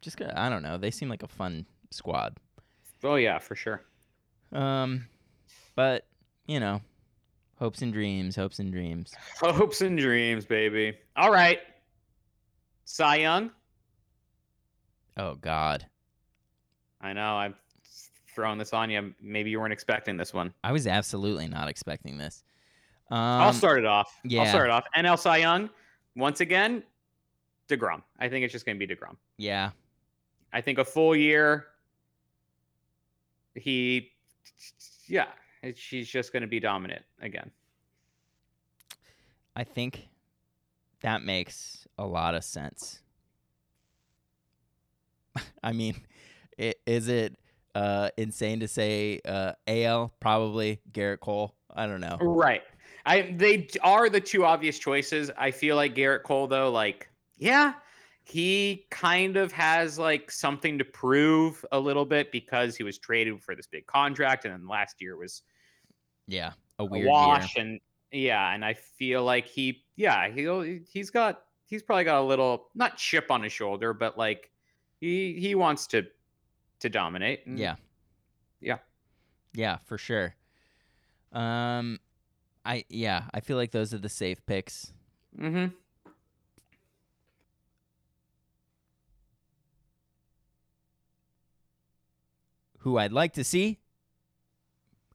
Just 0.00 0.20
I 0.20 0.48
don't 0.48 0.62
know, 0.62 0.76
they 0.78 0.90
seem 0.90 1.08
like 1.08 1.22
a 1.22 1.28
fun 1.28 1.66
squad. 1.90 2.36
Oh 3.04 3.14
yeah, 3.16 3.38
for 3.38 3.54
sure. 3.54 3.82
Um 4.52 5.06
but 5.74 6.06
you 6.46 6.58
know, 6.60 6.82
hopes 7.58 7.80
and 7.82 7.92
dreams, 7.92 8.36
hopes 8.36 8.58
and 8.58 8.72
dreams. 8.72 9.14
Hopes 9.40 9.80
and 9.80 9.96
dreams, 9.98 10.44
baby. 10.44 10.98
All 11.16 11.30
right. 11.30 11.60
Cy 12.84 13.16
Young. 13.16 13.50
Oh 15.16 15.34
God, 15.34 15.86
I 17.00 17.12
know. 17.12 17.34
I'm 17.36 17.54
throwing 18.34 18.58
this 18.58 18.72
on 18.72 18.90
you. 18.90 19.14
Maybe 19.20 19.50
you 19.50 19.60
weren't 19.60 19.72
expecting 19.72 20.16
this 20.16 20.32
one. 20.32 20.52
I 20.64 20.72
was 20.72 20.86
absolutely 20.86 21.48
not 21.48 21.68
expecting 21.68 22.18
this. 22.18 22.44
Um, 23.10 23.18
I'll 23.18 23.52
start 23.52 23.78
it 23.78 23.84
off. 23.84 24.18
Yeah. 24.24 24.40
I'll 24.42 24.48
start 24.48 24.68
it 24.68 24.70
off. 24.70 24.84
NL 24.96 25.18
Cy 25.18 25.38
Young. 25.38 25.68
Once 26.16 26.40
again, 26.40 26.82
Degrom. 27.68 28.02
I 28.18 28.28
think 28.28 28.44
it's 28.44 28.52
just 28.52 28.66
going 28.66 28.78
to 28.78 28.86
be 28.86 28.94
Degrom. 28.94 29.16
Yeah, 29.36 29.70
I 30.52 30.60
think 30.60 30.78
a 30.78 30.84
full 30.84 31.14
year. 31.16 31.66
He, 33.54 34.12
yeah, 35.06 35.26
she's 35.74 36.08
just 36.08 36.32
going 36.32 36.40
to 36.40 36.46
be 36.46 36.58
dominant 36.58 37.02
again. 37.20 37.50
I 39.54 39.64
think 39.64 40.08
that 41.02 41.22
makes 41.22 41.86
a 41.98 42.06
lot 42.06 42.34
of 42.34 42.44
sense. 42.44 43.00
I 45.62 45.72
mean, 45.72 45.96
i- 46.58 46.74
is 46.86 47.08
it 47.08 47.36
uh, 47.74 48.10
insane 48.16 48.60
to 48.60 48.68
say 48.68 49.20
uh, 49.24 49.52
AL? 49.66 50.12
Probably 50.20 50.80
Gerrit 50.92 51.20
Cole. 51.20 51.54
I 51.74 51.86
don't 51.86 52.00
know. 52.00 52.18
Right. 52.20 52.62
I 53.04 53.34
they 53.36 53.68
are 53.82 54.08
the 54.08 54.20
two 54.20 54.44
obvious 54.44 54.78
choices. 54.78 55.30
I 55.36 55.50
feel 55.50 55.74
like 55.76 55.94
Gerrit 55.94 56.22
Cole 56.22 56.46
though, 56.46 56.70
like 56.70 57.08
yeah, 57.36 57.74
he 58.22 58.86
kind 58.90 59.36
of 59.36 59.50
has 59.52 59.98
like 59.98 60.30
something 60.30 60.78
to 60.78 60.84
prove 60.84 61.64
a 61.72 61.80
little 61.80 62.04
bit 62.04 62.30
because 62.30 62.76
he 62.76 62.84
was 62.84 62.98
traded 62.98 63.42
for 63.42 63.56
this 63.56 63.66
big 63.66 63.86
contract, 63.86 64.44
and 64.44 64.54
then 64.54 64.68
last 64.68 65.00
year 65.00 65.16
was 65.16 65.42
Yeah, 66.28 66.52
a 66.78 66.84
a 66.84 66.86
weird 66.86 67.02
year. 67.06 67.10
wash, 67.10 67.56
and 67.56 67.80
yeah, 68.12 68.54
and 68.54 68.64
I 68.64 68.74
feel 68.74 69.24
like 69.24 69.46
he 69.46 69.81
yeah 69.96 70.28
he 70.28 70.80
he's 70.90 71.10
got 71.10 71.42
he's 71.66 71.82
probably 71.82 72.04
got 72.04 72.20
a 72.20 72.24
little 72.26 72.68
not 72.74 72.96
chip 72.96 73.30
on 73.30 73.42
his 73.42 73.52
shoulder, 73.52 73.92
but 73.94 74.16
like 74.18 74.50
he 75.00 75.34
he 75.40 75.54
wants 75.54 75.86
to 75.88 76.04
to 76.80 76.88
dominate. 76.88 77.46
and 77.46 77.58
Yeah. 77.58 77.76
Yeah. 78.60 78.78
Yeah, 79.54 79.78
for 79.84 79.98
sure. 79.98 80.34
Um 81.32 81.98
I 82.64 82.84
yeah, 82.88 83.24
I 83.32 83.40
feel 83.40 83.56
like 83.56 83.70
those 83.70 83.92
are 83.94 83.98
the 83.98 84.08
safe 84.08 84.44
picks. 84.46 84.92
Mm-hmm. 85.38 85.74
Who 92.78 92.98
I'd 92.98 93.12
like 93.12 93.34
to 93.34 93.44
see? 93.44 93.78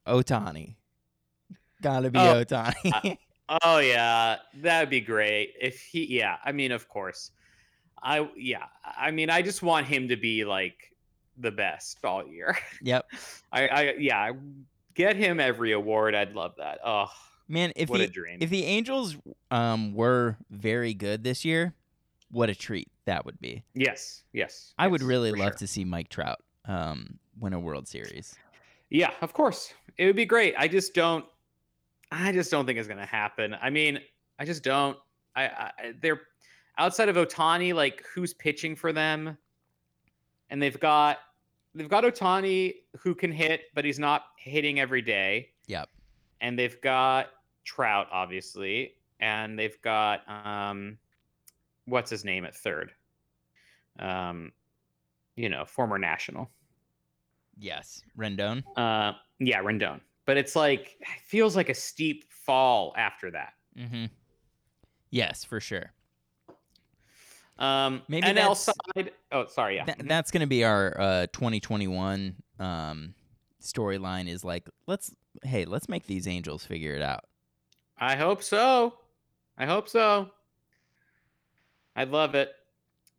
Ohtani. 0.08 0.76
Gotta 1.82 2.10
be 2.10 2.18
Oh, 2.20 2.44
Ohtani. 2.46 3.18
Oh 3.64 3.80
yeah, 3.80 4.38
that'd 4.56 4.90
be 4.90 5.02
great 5.02 5.54
if 5.60 5.82
he. 5.82 6.18
Yeah, 6.18 6.38
I 6.44 6.52
mean, 6.52 6.72
of 6.72 6.88
course. 6.90 7.32
I 8.02 8.30
yeah, 8.36 8.66
I 8.84 9.12
mean, 9.12 9.30
I 9.30 9.42
just 9.42 9.64
want 9.64 9.88
him 9.88 10.10
to 10.10 10.16
be 10.18 10.46
like 10.46 10.76
the 11.38 11.52
best 11.52 12.04
all 12.04 12.28
year. 12.28 12.58
yep. 12.82 13.06
I, 13.52 13.68
I 13.68 13.94
yeah, 13.98 14.32
get 14.94 15.16
him 15.16 15.40
every 15.40 15.72
award. 15.72 16.16
I'd 16.16 16.34
love 16.34 16.54
that. 16.58 16.80
Oh, 16.86 17.08
Man, 17.48 17.72
if 17.76 17.90
what 17.90 18.02
a 18.02 18.06
the 18.08 18.12
dream. 18.12 18.40
if 18.42 18.50
the 18.50 18.66
Angels 18.66 19.16
um 19.52 19.94
were 19.94 20.38
very 20.50 20.94
good 20.94 21.24
this 21.24 21.46
year, 21.46 21.74
what 22.30 22.50
a 22.50 22.56
treat 22.56 22.90
that 23.06 23.26
would 23.26 23.40
be. 23.40 23.64
yes, 23.74 24.24
yes. 24.34 24.74
I 24.78 24.88
would 24.88 25.02
really 25.02 25.32
love 25.32 25.40
sure. 25.40 25.52
to 25.60 25.68
see 25.68 25.86
Mike 25.86 26.10
Trout 26.10 26.40
um 26.66 27.20
win 27.40 27.54
a 27.54 27.60
World 27.60 27.88
Series. 27.88 28.36
Yeah, 28.90 29.12
of 29.22 29.34
course, 29.34 29.74
it 29.98 30.06
would 30.06 30.16
be 30.16 30.26
great. 30.26 30.54
I 30.58 30.68
just 30.68 30.94
don't. 30.94 31.26
I 32.12 32.32
just 32.32 32.52
don't 32.52 32.66
think 32.66 32.80
it's 32.80 32.88
gonna 32.88 33.06
happen. 33.06 33.56
I 33.62 33.70
mean, 33.70 34.00
I 34.40 34.46
just 34.46 34.64
don't. 34.64 34.98
I, 35.36 35.46
I 35.46 35.72
they're 36.02 36.22
outside 36.78 37.10
of 37.10 37.16
Ohtani. 37.16 37.74
Like, 37.74 38.04
who's 38.14 38.34
pitching 38.34 38.76
for 38.76 38.94
them? 38.94 39.38
And 40.50 40.62
they've 40.62 40.80
got 40.80 41.20
they've 41.76 41.90
got 41.90 42.04
Ohtani 42.04 42.76
who 43.00 43.14
can 43.14 43.32
hit, 43.32 43.66
but 43.74 43.86
he's 43.86 44.00
not 44.00 44.26
hitting 44.38 44.80
every 44.80 45.02
day. 45.02 45.50
Yep. 45.68 45.90
And 46.42 46.58
they've 46.58 46.80
got 46.82 47.28
Trout, 47.64 48.08
obviously, 48.12 48.94
and 49.20 49.58
they've 49.58 49.82
got 49.82 50.22
um, 50.30 50.98
what's 51.86 52.10
his 52.10 52.24
name 52.24 52.46
at 52.46 52.56
third? 52.56 52.92
Um, 54.00 54.52
you 55.36 55.50
know, 55.50 55.66
former 55.66 55.98
national. 55.98 56.50
Yes. 57.60 58.04
Rendon. 58.18 58.64
Uh, 58.76 59.14
yeah, 59.40 59.62
Rendon. 59.62 60.00
But 60.28 60.38
it's 60.38 60.56
like 60.56 60.98
it 61.00 61.08
feels 61.26 61.56
like 61.56 61.70
a 61.70 61.74
steep 61.74 62.32
fall 62.32 62.94
after 62.98 63.32
that. 63.32 63.54
Mm-hmm. 63.76 64.06
Yes, 65.10 65.44
for 65.44 65.60
sure. 65.60 65.94
Um, 67.58 68.04
Maybe 68.08 68.28
NL 68.28 68.56
side. 68.56 69.14
Oh, 69.32 69.46
sorry. 69.48 69.78
Yeah. 69.78 69.86
Th- 69.86 69.98
that's 70.08 70.30
going 70.30 70.42
to 70.42 70.48
be 70.48 70.64
our 70.64 71.00
uh, 71.00 71.28
2021 71.34 72.36
um, 72.60 73.16
storyline. 73.62 74.28
Is 74.28 74.44
like, 74.44 74.70
let's 74.86 75.16
hey, 75.44 75.66
let's 75.66 75.90
make 75.90 76.06
these 76.06 76.28
Angels 76.28 76.64
figure 76.66 76.94
it 76.94 77.02
out. 77.02 77.24
I 77.98 78.16
hope 78.16 78.44
so. 78.44 78.96
I 79.58 79.66
hope 79.66 79.90
so. 79.90 80.30
I'd 81.96 82.10
love 82.12 82.36
it. 82.36 82.52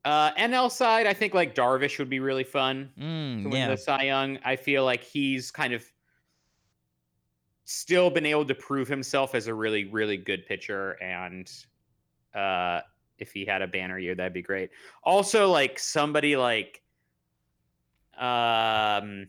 Uh, 0.04 0.32
NL 0.34 0.70
side, 0.70 1.06
I 1.06 1.14
think 1.14 1.34
like 1.34 1.54
Darvish 1.54 1.98
would 1.98 2.08
be 2.08 2.20
really 2.20 2.44
fun 2.44 2.90
to 2.96 3.02
Mm, 3.02 3.44
win 3.44 3.52
yeah, 3.52 3.68
the 3.68 3.76
Cy 3.76 4.04
Young. 4.04 4.38
I 4.44 4.54
feel 4.56 4.84
like 4.84 5.02
he's 5.02 5.50
kind 5.50 5.72
of 5.72 5.84
still 7.70 8.08
been 8.08 8.24
able 8.24 8.46
to 8.46 8.54
prove 8.54 8.88
himself 8.88 9.34
as 9.34 9.46
a 9.46 9.52
really, 9.52 9.84
really 9.84 10.16
good 10.16 10.46
pitcher. 10.46 10.92
And 11.02 11.52
uh, 12.34 12.80
if 13.18 13.30
he 13.30 13.44
had 13.44 13.60
a 13.60 13.66
banner 13.66 13.98
year, 13.98 14.14
that'd 14.14 14.32
be 14.32 14.40
great. 14.40 14.70
Also, 15.04 15.50
like 15.50 15.78
somebody 15.78 16.34
like 16.34 16.80
um 18.18 19.28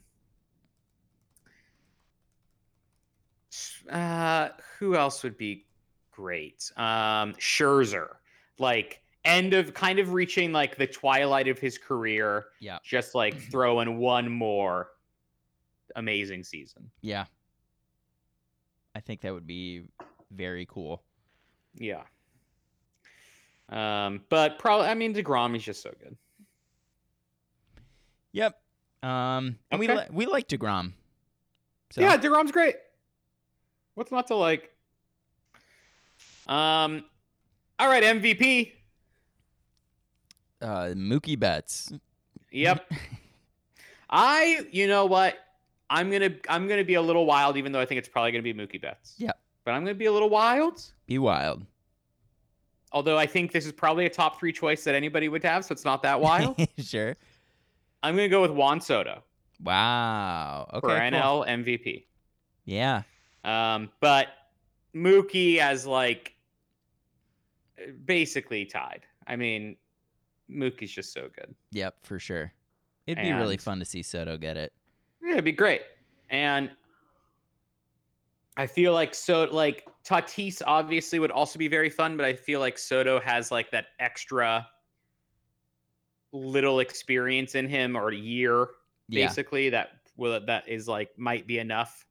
uh 3.91 4.49
who 4.79 4.95
else 4.95 5.21
would 5.21 5.37
be 5.37 5.65
great? 6.11 6.71
Um 6.77 7.33
Scherzer. 7.33 8.15
Like 8.57 9.01
end 9.25 9.53
of 9.53 9.73
kind 9.73 9.99
of 9.99 10.13
reaching 10.13 10.53
like 10.53 10.77
the 10.77 10.87
twilight 10.87 11.49
of 11.49 11.59
his 11.59 11.77
career 11.77 12.45
yeah, 12.61 12.79
just 12.85 13.15
like 13.15 13.37
throw 13.51 13.81
in 13.81 13.97
one 13.97 14.31
more 14.31 14.91
amazing 15.97 16.45
season. 16.45 16.89
yeah. 17.01 17.25
I 18.95 18.99
think 18.99 19.21
that 19.21 19.33
would 19.33 19.47
be 19.47 19.83
very 20.31 20.65
cool. 20.65 21.03
Yeah. 21.75 22.03
Um, 23.69 24.21
but 24.29 24.57
probably, 24.59 24.87
I 24.87 24.95
mean, 24.95 25.13
Degrom 25.13 25.55
is 25.55 25.63
just 25.63 25.81
so 25.83 25.93
good. 25.99 26.17
Yep. 28.31 28.59
Um, 29.03 29.57
and 29.71 29.79
we 29.79 29.87
li- 29.87 30.07
we 30.11 30.25
like 30.25 30.47
Degrom. 30.47 30.93
So, 31.91 32.01
Yeah, 32.01 32.17
Degrom's 32.17 32.51
great. 32.51 32.75
What's 33.95 34.11
not 34.11 34.27
to 34.27 34.35
like? 34.35 34.71
Um, 36.47 37.03
all 37.77 37.87
right, 37.87 38.03
MVP. 38.03 38.71
uh, 40.61 40.93
Mookie 40.95 41.39
Betts. 41.39 41.91
Yep. 42.51 42.91
I, 44.09 44.65
you 44.71 44.87
know 44.87 45.05
what? 45.05 45.37
I'm 45.89 46.11
gonna, 46.11 46.31
I'm 46.47 46.67
gonna 46.67 46.83
be 46.83 46.95
a 46.95 47.01
little 47.01 47.25
wild, 47.25 47.57
even 47.57 47.71
though 47.71 47.79
I 47.79 47.85
think 47.85 47.99
it's 47.99 48.09
probably 48.09 48.31
gonna 48.31 48.43
be 48.43 48.53
Mookie 48.53 48.81
Betts. 48.81 49.15
Yeah. 49.17 49.31
But 49.65 49.71
I'm 49.71 49.83
gonna 49.83 49.95
be 49.95 50.05
a 50.05 50.11
little 50.11 50.29
wild. 50.29 50.81
Be 51.07 51.17
wild. 51.17 51.65
Although 52.91 53.17
I 53.17 53.25
think 53.27 53.51
this 53.51 53.65
is 53.65 53.71
probably 53.71 54.05
a 54.05 54.09
top 54.09 54.39
three 54.39 54.51
choice 54.51 54.83
that 54.83 54.95
anybody 54.95 55.29
would 55.29 55.43
have, 55.43 55.65
so 55.65 55.73
it's 55.73 55.85
not 55.85 56.01
that 56.03 56.19
wild. 56.19 56.59
sure. 56.79 57.15
I'm 58.01 58.15
gonna 58.15 58.29
go 58.29 58.41
with 58.41 58.51
Juan 58.51 58.81
Soto 58.81 59.23
Wow. 59.61 60.69
Okay. 60.73 60.79
for 60.81 60.87
cool. 60.87 61.45
NL 61.45 61.47
MVP. 61.47 62.05
Yeah. 62.65 63.03
Um, 63.43 63.89
but 63.99 64.27
Mookie 64.95 65.57
as 65.57 65.85
like 65.85 66.35
basically 68.05 68.65
tied. 68.65 69.01
I 69.27 69.35
mean, 69.35 69.75
Mookie's 70.49 70.91
just 70.91 71.13
so 71.13 71.29
good. 71.35 71.53
Yep. 71.71 71.95
For 72.03 72.19
sure. 72.19 72.53
It'd 73.05 73.23
be 73.23 73.31
really 73.31 73.57
fun 73.57 73.79
to 73.79 73.85
see 73.85 74.03
Soto 74.03 74.37
get 74.37 74.55
it. 74.55 74.71
Yeah, 75.29 75.35
it'd 75.35 75.45
be 75.45 75.51
great. 75.51 75.81
And 76.31 76.71
I 78.57 78.65
feel 78.65 78.93
like 78.93 79.13
so 79.13 79.43
like 79.51 79.87
Tatis 80.03 80.63
obviously 80.65 81.19
would 81.19 81.29
also 81.29 81.59
be 81.59 81.67
very 81.67 81.89
fun, 81.91 82.17
but 82.17 82.25
I 82.25 82.33
feel 82.33 82.59
like 82.59 82.79
Soto 82.79 83.19
has 83.19 83.51
like 83.51 83.69
that 83.71 83.85
extra 83.99 84.67
little 86.31 86.79
experience 86.79 87.53
in 87.53 87.69
him 87.69 87.95
or 87.95 88.09
a 88.09 88.15
year 88.15 88.69
Yeah. 89.07 89.27
basically 89.27 89.69
that 89.69 89.89
will 90.17 90.39
that 90.45 90.67
is 90.67 90.87
like 90.87 91.09
might 91.17 91.45
be 91.45 91.59
enough. 91.59 92.05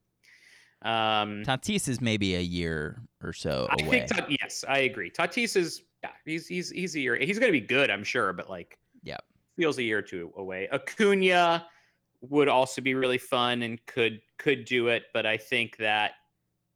Um 0.83 1.43
Tatis 1.45 1.89
is 1.89 2.01
maybe 2.01 2.37
a 2.37 2.41
year 2.41 3.03
or 3.21 3.33
so 3.33 3.67
I 3.69 3.83
away. 3.83 3.91
think 4.07 4.07
Tat- 4.15 4.31
yes, 4.31 4.65
I 4.69 4.79
agree. 4.79 5.11
Tatis 5.11 5.57
is 5.57 5.83
yeah, 6.05 6.11
he's 6.25 6.47
he's 6.47 6.71
he's 6.71 6.95
a 6.95 7.01
year. 7.01 7.17
He's 7.17 7.41
going 7.41 7.53
to 7.53 7.61
be 7.61 7.67
good, 7.67 7.91
I'm 7.91 8.05
sure, 8.05 8.33
but 8.33 8.49
like 8.49 8.79
yeah, 9.03 9.17
feels 9.57 9.77
a 9.79 9.83
year 9.83 9.99
or 9.99 10.03
two 10.03 10.33
away. 10.37 10.69
Acuna 10.73 11.67
would 12.21 12.49
also 12.49 12.81
be 12.81 12.95
really 12.95 13.19
fun 13.19 13.63
and 13.63 13.85
could 13.87 14.21
could 14.39 14.65
do 14.65 14.89
it, 14.89 15.05
but 15.13 15.27
I 15.27 15.37
think 15.37 15.77
that 15.79 16.13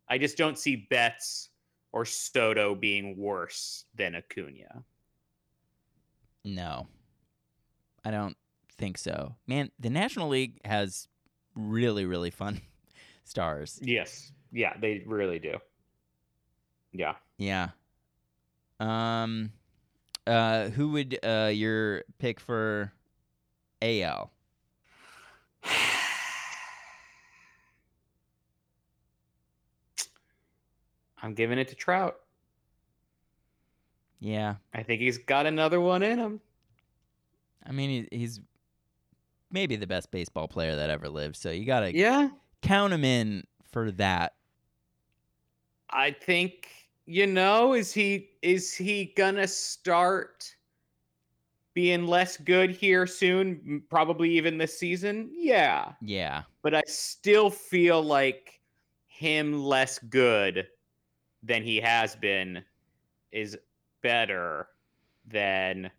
I 0.09 0.19
just 0.19 0.37
don't 0.37 0.59
see 0.59 0.87
Betts 0.91 1.51
or 1.93 2.05
Soto 2.05 2.75
being 2.75 3.17
worse 3.17 3.85
than 3.95 4.15
Acuna. 4.15 4.85
No, 6.45 6.87
I 8.05 8.11
don't 8.11 8.37
think 8.79 8.99
so. 8.99 9.35
Man, 9.47 9.71
the 9.79 9.91
National 9.91 10.29
League 10.29 10.61
has 10.65 11.09
really, 11.55 12.05
really 12.05 12.31
fun 12.31 12.61
stars. 13.25 13.79
Yes. 13.83 14.33
Yeah, 14.51 14.75
they 14.81 15.03
really 15.07 15.39
do. 15.39 15.59
Yeah. 16.93 17.15
Yeah. 17.39 17.71
Um, 18.81 19.53
uh, 20.27 20.69
who 20.71 20.91
would 20.91 21.19
uh 21.23 21.51
your 21.53 22.03
pick 22.19 22.41
for 22.41 22.93
AL? 23.81 24.31
I'm 31.23 31.35
giving 31.35 31.59
it 31.59 31.69
to 31.69 31.75
Trout. 31.75 32.21
Yeah, 34.21 34.57
I 34.75 34.83
think 34.83 35.01
he's 35.01 35.17
got 35.19 35.47
another 35.47 35.81
one 35.81 36.03
in 36.03 36.19
him. 36.19 36.43
I 37.65 37.73
mean 37.73 38.09
he's 38.11 38.41
maybe 39.51 39.77
the 39.77 39.87
best 39.87 40.11
baseball 40.11 40.49
player 40.49 40.77
that 40.77 40.91
ever 40.91 41.09
lived. 41.09 41.37
So 41.37 41.51
you 41.51 41.65
gotta 41.65 41.95
Yeah. 41.97 42.31
count 42.63 42.93
him 42.93 43.05
in 43.05 43.47
for 43.65 43.91
that. 43.93 44.35
I 45.91 46.11
think 46.11 46.89
you 47.07 47.25
know 47.27 47.73
is 47.75 47.93
he 47.93 48.37
is 48.43 48.75
he 48.75 49.07
gonna 49.15 49.47
start 49.47 50.57
being 51.75 52.07
less 52.07 52.37
good 52.37 52.71
here 52.71 53.07
soon 53.07 53.83
probably 53.89 54.31
even 54.31 54.59
this 54.59 54.79
season 54.79 55.31
yeah 55.33 55.95
Yeah, 56.01 56.45
but 56.63 56.75
i 56.75 56.83
still 56.87 57.51
feel 57.51 58.03
like 58.03 58.61
him 59.07 59.63
less 59.63 59.99
good 60.01 60.69
than 61.43 61.63
he 61.63 61.79
has 61.81 62.15
been 62.17 62.65
is 63.33 63.57
better 64.03 64.69
than 65.27 65.91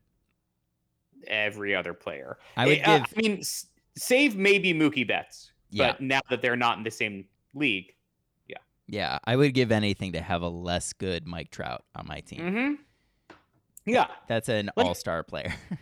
every 1.28 1.74
other 1.76 1.94
player 1.94 2.38
I 2.58 2.66
would 2.68 2.78
Eh, 2.80 2.82
uh, 2.84 3.00
give. 3.00 3.14
i 3.18 3.22
mean 3.22 3.42
save 3.98 4.36
maybe 4.36 4.74
mookie 4.74 5.08
betts 5.08 5.52
Yeah, 5.70 5.92
but 5.94 6.02
now 6.02 6.20
that 6.30 6.42
they're 6.42 6.56
not 6.58 6.78
in 6.78 6.84
the 6.84 6.92
same 6.92 7.26
league 7.54 7.94
yeah, 8.48 8.58
yeah, 8.88 9.20
I 9.24 9.36
would 9.36 9.54
give 9.54 9.72
anything 9.72 10.12
to 10.14 10.22
have 10.22 10.42
a 10.42 10.50
less 10.50 10.92
good 10.94 11.26
Mike 11.26 11.50
Trout 11.52 11.84
on 11.96 12.06
my 12.08 12.20
team. 12.22 12.40
mm-hmm. 12.42 12.74
yeah 13.86 14.08
That's 14.28 14.50
an 14.50 14.70
Like- 14.76 14.86
all-star 14.86 15.24
player. 15.24 15.54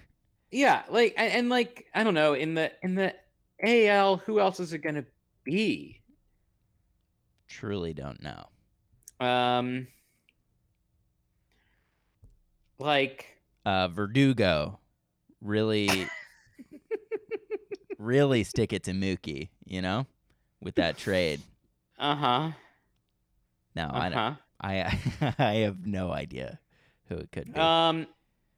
Yeah, 0.54 0.84
like 0.90 1.14
and, 1.16 1.32
and 1.32 1.50
like 1.50 1.86
I 1.96 2.04
don't 2.04 2.14
know 2.14 2.34
in 2.34 2.56
the 2.56 2.74
in 2.84 2.96
the 2.96 3.16
AL, 3.64 4.18
who 4.18 4.38
else 4.42 4.60
is 4.60 4.74
it 4.74 4.80
gonna 4.80 5.06
be? 5.46 6.02
Truly 7.48 7.94
don't 7.94 8.22
know. 8.22 8.48
Um, 9.22 9.88
like 12.80 13.28
Uh, 13.66 13.88
Verdugo, 13.90 14.80
really, 15.42 16.08
really 17.98 18.44
stick 18.44 18.74
it 18.74 18.84
to 18.84 18.92
Mookie. 18.92 19.50
You 19.66 19.82
know, 19.82 20.08
with 20.62 20.76
that 20.76 20.98
trade. 20.98 21.42
uh 22.00 22.16
huh, 22.16 22.52
No, 23.76 23.84
uh 23.84 23.92
I. 23.94 24.38
I 24.64 25.00
I 25.40 25.54
have 25.56 25.86
no 25.88 26.12
idea 26.12 26.60
who 27.10 27.16
it 27.18 27.32
could 27.32 27.54
be. 27.54 27.60
Um, 27.60 28.08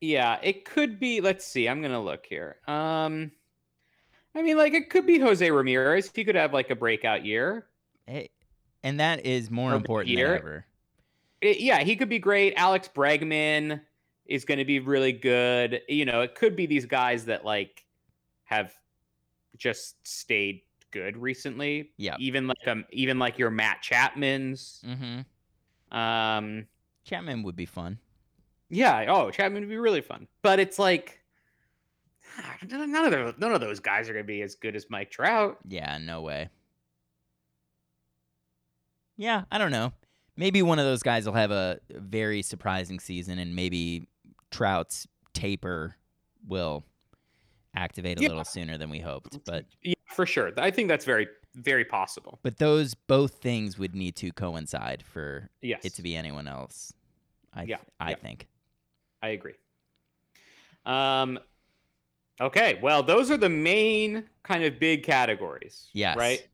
yeah, 0.02 0.38
it 0.44 0.66
could 0.66 1.00
be. 1.00 1.22
Let's 1.22 1.46
see. 1.46 1.68
I'm 1.68 1.82
gonna 1.82 2.02
look 2.04 2.26
here. 2.26 2.58
Um, 2.68 3.32
I 4.36 4.42
mean, 4.42 4.58
like 4.58 4.74
it 4.74 4.90
could 4.90 5.06
be 5.06 5.20
Jose 5.20 5.50
Ramirez. 5.50 6.12
He 6.14 6.26
could 6.26 6.36
have 6.36 6.54
like 6.54 6.70
a 6.72 6.76
breakout 6.76 7.24
year. 7.26 7.68
Hey, 8.06 8.32
and 8.84 9.00
that 9.00 9.26
is 9.26 9.50
more 9.50 9.72
Or 9.72 9.76
important 9.76 10.16
than 10.16 10.26
ever. 10.26 10.66
It- 11.42 11.60
yeah, 11.60 11.80
he 11.84 11.96
could 11.96 12.10
be 12.10 12.20
great. 12.20 12.54
Alex 12.56 12.90
Bregman 12.94 13.82
is 14.26 14.46
going 14.46 14.58
to 14.60 14.66
be 14.66 14.80
really 14.80 15.12
good. 15.12 15.82
You 15.90 16.06
know, 16.06 16.22
it 16.22 16.36
could 16.36 16.56
be 16.56 16.66
these 16.66 16.86
guys 16.86 17.26
that 17.26 17.44
like 17.44 17.84
have 18.46 18.74
just 19.58 19.96
stayed 20.08 20.62
good 20.92 21.18
recently. 21.18 21.92
Yeah. 21.98 22.16
Even 22.20 22.48
like 22.48 22.66
um, 22.68 22.86
even 22.92 23.20
like 23.20 23.38
your 23.38 23.50
Matt 23.50 23.82
Chapman's. 23.82 24.82
Mm-hmm. 24.86 25.98
Um, 25.98 26.68
Chapman 27.04 27.44
would 27.44 27.56
be 27.56 27.66
fun. 27.66 28.00
yeah. 28.70 29.06
Oh, 29.10 29.30
Chapman 29.30 29.62
would 29.64 29.70
be 29.70 29.78
really 29.78 30.02
fun. 30.02 30.28
But 30.42 30.60
it's 30.60 30.80
like 30.80 31.20
none 32.70 32.96
of 33.06 33.12
those 33.12 33.34
none 33.38 33.52
of 33.54 33.60
those 33.62 33.80
guys 33.80 34.10
are 34.10 34.14
going 34.14 34.24
to 34.24 34.28
be 34.28 34.42
as 34.42 34.56
good 34.56 34.76
as 34.76 34.86
Mike 34.90 35.12
Trout. 35.12 35.58
Yeah, 35.68 35.98
no 36.00 36.22
way. 36.22 36.50
Yeah, 39.18 39.44
I 39.52 39.58
don't 39.58 39.72
know. 39.72 39.94
Maybe 40.36 40.62
one 40.62 40.80
of 40.80 40.86
those 40.86 41.04
guys 41.04 41.26
will 41.26 41.34
have 41.34 41.52
a 41.52 41.80
very 41.90 42.42
surprising 42.42 43.00
season, 43.00 43.38
and 43.40 43.56
maybe 43.56 44.08
Trout's 44.52 45.08
taper 45.34 45.96
will 46.48 46.84
activate 47.76 48.20
a 48.20 48.22
Yeah. 48.24 48.30
little 48.30 48.44
sooner 48.46 48.78
than 48.78 48.90
we 48.90 49.00
hoped. 49.00 49.44
But 49.46 49.66
Yeah, 49.84 49.94
for 50.08 50.26
sure. 50.26 50.52
I 50.58 50.72
think 50.72 50.88
that's 50.88 51.06
very 51.06 51.28
very 51.56 51.86
possible. 51.86 52.40
but 52.42 52.58
those 52.58 52.96
both 52.96 53.36
things 53.36 53.78
would 53.78 53.94
need 53.94 54.16
to 54.16 54.32
coincide 54.32 55.04
for 55.06 55.52
Yes. 55.62 55.86
it 55.86 55.94
to 55.94 56.02
be 56.02 56.16
anyone 56.16 56.48
else. 56.48 56.92
I 57.54 57.64
Yeah, 57.66 57.78
I 58.00 58.10
yeah. 58.12 58.16
think. 58.16 58.48
I 59.22 59.28
agree. 59.30 59.54
Um, 60.84 61.40
okay, 62.42 62.80
well, 62.82 63.04
those 63.04 63.30
are 63.30 63.38
the 63.38 63.50
main 63.50 64.28
kind 64.42 64.64
of 64.64 64.80
big 64.80 65.04
categories. 65.04 65.90
Yes. 65.94 66.18
Right. 66.18 66.48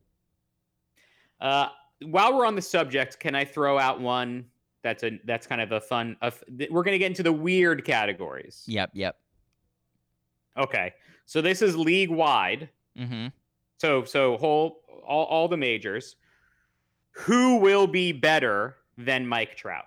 Uh, 1.40 1.70
while 2.06 2.36
we're 2.36 2.46
on 2.46 2.54
the 2.54 2.62
subject, 2.62 3.18
can 3.20 3.34
I 3.34 3.44
throw 3.44 3.78
out 3.78 4.00
one 4.00 4.46
that's 4.82 5.02
a 5.02 5.20
that's 5.24 5.46
kind 5.46 5.60
of 5.60 5.72
a 5.72 5.80
fun? 5.80 6.16
A 6.22 6.26
f- 6.26 6.42
th- 6.58 6.70
we're 6.70 6.82
going 6.82 6.94
to 6.94 6.98
get 6.98 7.06
into 7.06 7.22
the 7.22 7.32
weird 7.32 7.84
categories. 7.84 8.64
Yep, 8.66 8.90
yep. 8.94 9.16
Okay, 10.56 10.94
so 11.26 11.40
this 11.40 11.62
is 11.62 11.76
league 11.76 12.10
wide. 12.10 12.68
Mm-hmm. 12.98 13.28
So 13.78 14.04
so 14.04 14.36
whole 14.36 14.82
all 15.06 15.24
all 15.24 15.48
the 15.48 15.56
majors. 15.56 16.16
Who 17.12 17.56
will 17.56 17.86
be 17.86 18.12
better 18.12 18.76
than 18.96 19.26
Mike 19.26 19.56
Trout? 19.56 19.86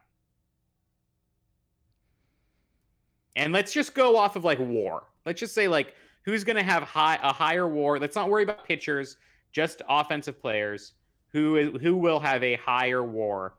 And 3.35 3.51
let's 3.53 3.73
just 3.73 3.95
go 3.95 4.15
off 4.17 4.35
of 4.35 4.43
like 4.43 4.59
war. 4.59 5.03
Let's 5.25 5.39
just 5.39 5.55
say 5.55 5.67
like 5.67 5.95
who's 6.23 6.43
going 6.43 6.55
to 6.57 6.63
have 6.63 6.83
high 6.83 7.19
a 7.23 7.33
higher 7.33 7.67
war. 7.67 7.97
Let's 7.97 8.15
not 8.15 8.29
worry 8.29 8.43
about 8.43 8.65
pitchers, 8.65 9.17
just 9.51 9.81
offensive 9.89 10.39
players. 10.39 10.93
Who 11.33 11.55
is 11.57 11.81
who 11.81 11.97
will 11.97 12.19
have 12.19 12.43
a 12.43 12.55
higher 12.55 13.03
war 13.03 13.55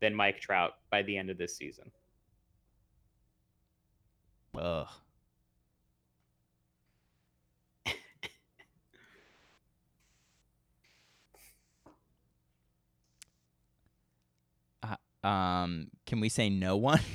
than 0.00 0.14
Mike 0.14 0.40
Trout 0.40 0.72
by 0.90 1.02
the 1.02 1.16
end 1.16 1.30
of 1.30 1.38
this 1.38 1.56
season? 1.56 1.90
Ugh. 4.56 4.86
Uh, 14.82 15.26
um, 15.26 15.88
can 16.06 16.20
we 16.20 16.28
say 16.28 16.50
no 16.50 16.76
one? 16.76 17.00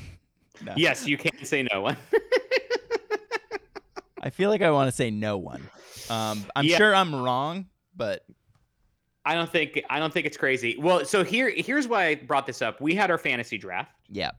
No. 0.61 0.73
Yes, 0.75 1.07
you 1.07 1.17
can 1.17 1.45
say 1.45 1.65
no 1.71 1.79
one. 1.79 1.95
I 4.21 4.29
feel 4.29 4.49
like 4.49 4.61
I 4.61 4.71
want 4.71 4.89
to 4.89 4.91
say 4.91 5.09
no 5.09 5.37
one. 5.37 5.69
Um, 6.09 6.43
I'm 6.53 6.65
Yeah. 6.65 6.75
sure 6.75 6.93
I'm 6.93 7.15
wrong, 7.15 7.67
but 7.95 8.25
I 9.29 9.35
don't 9.35 9.49
think 9.51 9.79
I 9.91 9.99
don't 9.99 10.11
think 10.11 10.25
it's 10.25 10.37
crazy. 10.37 10.75
Well, 10.79 11.05
so 11.05 11.23
here 11.23 11.51
here's 11.55 11.87
why 11.87 12.07
I 12.07 12.15
brought 12.15 12.47
this 12.47 12.61
up. 12.63 12.81
We 12.81 12.95
had 12.95 13.11
our 13.11 13.17
fantasy 13.19 13.57
draft. 13.59 13.93
yeah, 14.09 14.31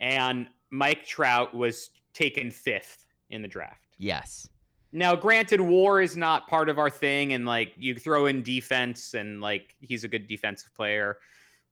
and 0.00 0.46
Mike 0.70 1.04
Trout 1.04 1.52
was 1.54 1.90
taken 2.14 2.50
fifth 2.52 3.04
in 3.30 3.42
the 3.42 3.48
draft. 3.48 3.80
yes, 3.98 4.48
Now, 4.92 5.16
granted, 5.16 5.60
war 5.60 6.00
is 6.02 6.16
not 6.16 6.46
part 6.48 6.68
of 6.68 6.78
our 6.78 6.90
thing, 6.90 7.32
and 7.32 7.46
like 7.46 7.72
you 7.76 7.94
throw 7.96 8.26
in 8.26 8.42
defense, 8.42 9.14
and 9.14 9.40
like 9.40 9.74
he's 9.80 10.04
a 10.04 10.08
good 10.08 10.28
defensive 10.28 10.72
player, 10.74 11.18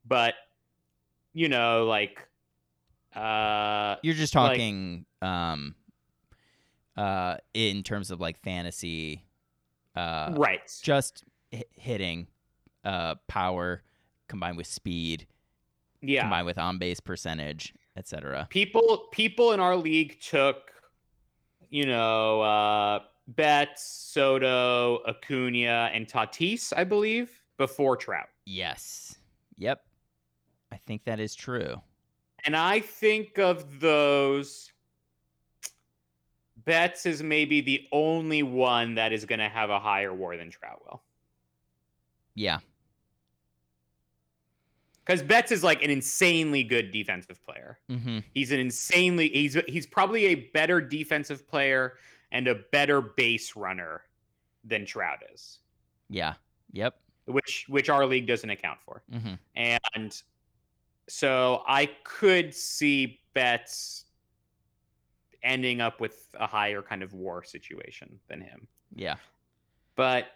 but 0.06 0.34
you 1.34 1.48
know, 1.48 1.84
like, 1.86 2.26
uh, 3.14 3.96
you're 4.02 4.14
just 4.14 4.34
Like- 4.34 4.52
talking 4.56 5.06
um, 5.22 5.74
uh, 6.96 7.36
in 7.54 7.82
terms 7.84 8.10
of 8.10 8.20
like 8.20 8.38
fantasy, 8.40 9.24
uh, 9.94 10.34
right, 10.36 10.60
just 10.82 11.24
hi- 11.52 11.64
hitting, 11.72 12.26
uh, 12.84 13.16
power 13.28 13.82
combined 14.28 14.56
with 14.56 14.66
speed, 14.66 15.26
yeah. 16.00 16.22
combined 16.22 16.46
with 16.46 16.58
on 16.58 16.78
base 16.78 17.00
percentage, 17.00 17.74
etc. 17.96 18.46
People, 18.50 19.08
people 19.12 19.52
in 19.52 19.60
our 19.60 19.76
league 19.76 20.20
took, 20.20 20.72
you 21.68 21.86
know, 21.86 22.40
uh, 22.40 23.00
Betts, 23.28 23.82
Soto, 23.84 25.02
Acuna, 25.06 25.90
and 25.92 26.08
Tatis, 26.08 26.72
I 26.76 26.84
believe, 26.84 27.30
before 27.58 27.96
Trout. 27.96 28.28
Yes, 28.46 29.16
yep, 29.56 29.84
I 30.72 30.76
think 30.86 31.04
that 31.04 31.20
is 31.20 31.34
true. 31.34 31.80
And 32.44 32.56
I 32.56 32.80
think 32.80 33.38
of 33.38 33.80
those, 33.80 34.72
Betts 36.64 37.06
is 37.06 37.22
maybe 37.22 37.60
the 37.60 37.86
only 37.92 38.42
one 38.42 38.94
that 38.94 39.12
is 39.12 39.24
going 39.24 39.38
to 39.40 39.48
have 39.48 39.70
a 39.70 39.78
higher 39.78 40.14
war 40.14 40.36
than 40.36 40.50
Trout 40.50 40.80
will. 40.84 41.02
Yeah, 42.40 42.58
because 45.04 45.22
Betts 45.22 45.50
is 45.50 45.64
like 45.64 45.82
an 45.82 45.90
insanely 45.90 46.62
good 46.62 46.92
defensive 46.92 47.42
player. 47.44 47.78
Mm-hmm. 47.90 48.18
He's 48.32 48.52
an 48.52 48.60
insanely 48.60 49.28
he's 49.28 49.56
he's 49.66 49.86
probably 49.86 50.26
a 50.26 50.34
better 50.34 50.80
defensive 50.80 51.46
player 51.48 51.94
and 52.32 52.46
a 52.46 52.54
better 52.54 53.00
base 53.00 53.56
runner 53.56 54.02
than 54.64 54.86
Trout 54.86 55.18
is, 55.34 55.58
Yeah. 56.08 56.34
Yep. 56.72 56.94
which 57.26 57.66
which 57.68 57.88
our 57.88 58.06
league 58.06 58.26
doesn't 58.26 58.50
account 58.50 58.78
for. 58.80 59.02
Mm-hmm. 59.12 59.34
And 59.56 60.22
so 61.08 61.62
I 61.66 61.90
could 62.04 62.54
see 62.54 63.20
Betts 63.34 64.04
ending 65.42 65.80
up 65.80 66.00
with 66.00 66.28
a 66.38 66.46
higher 66.46 66.82
kind 66.82 67.02
of 67.02 67.12
war 67.14 67.42
situation 67.42 68.20
than 68.28 68.40
him. 68.40 68.68
Yeah. 68.94 69.16
But 69.96 70.26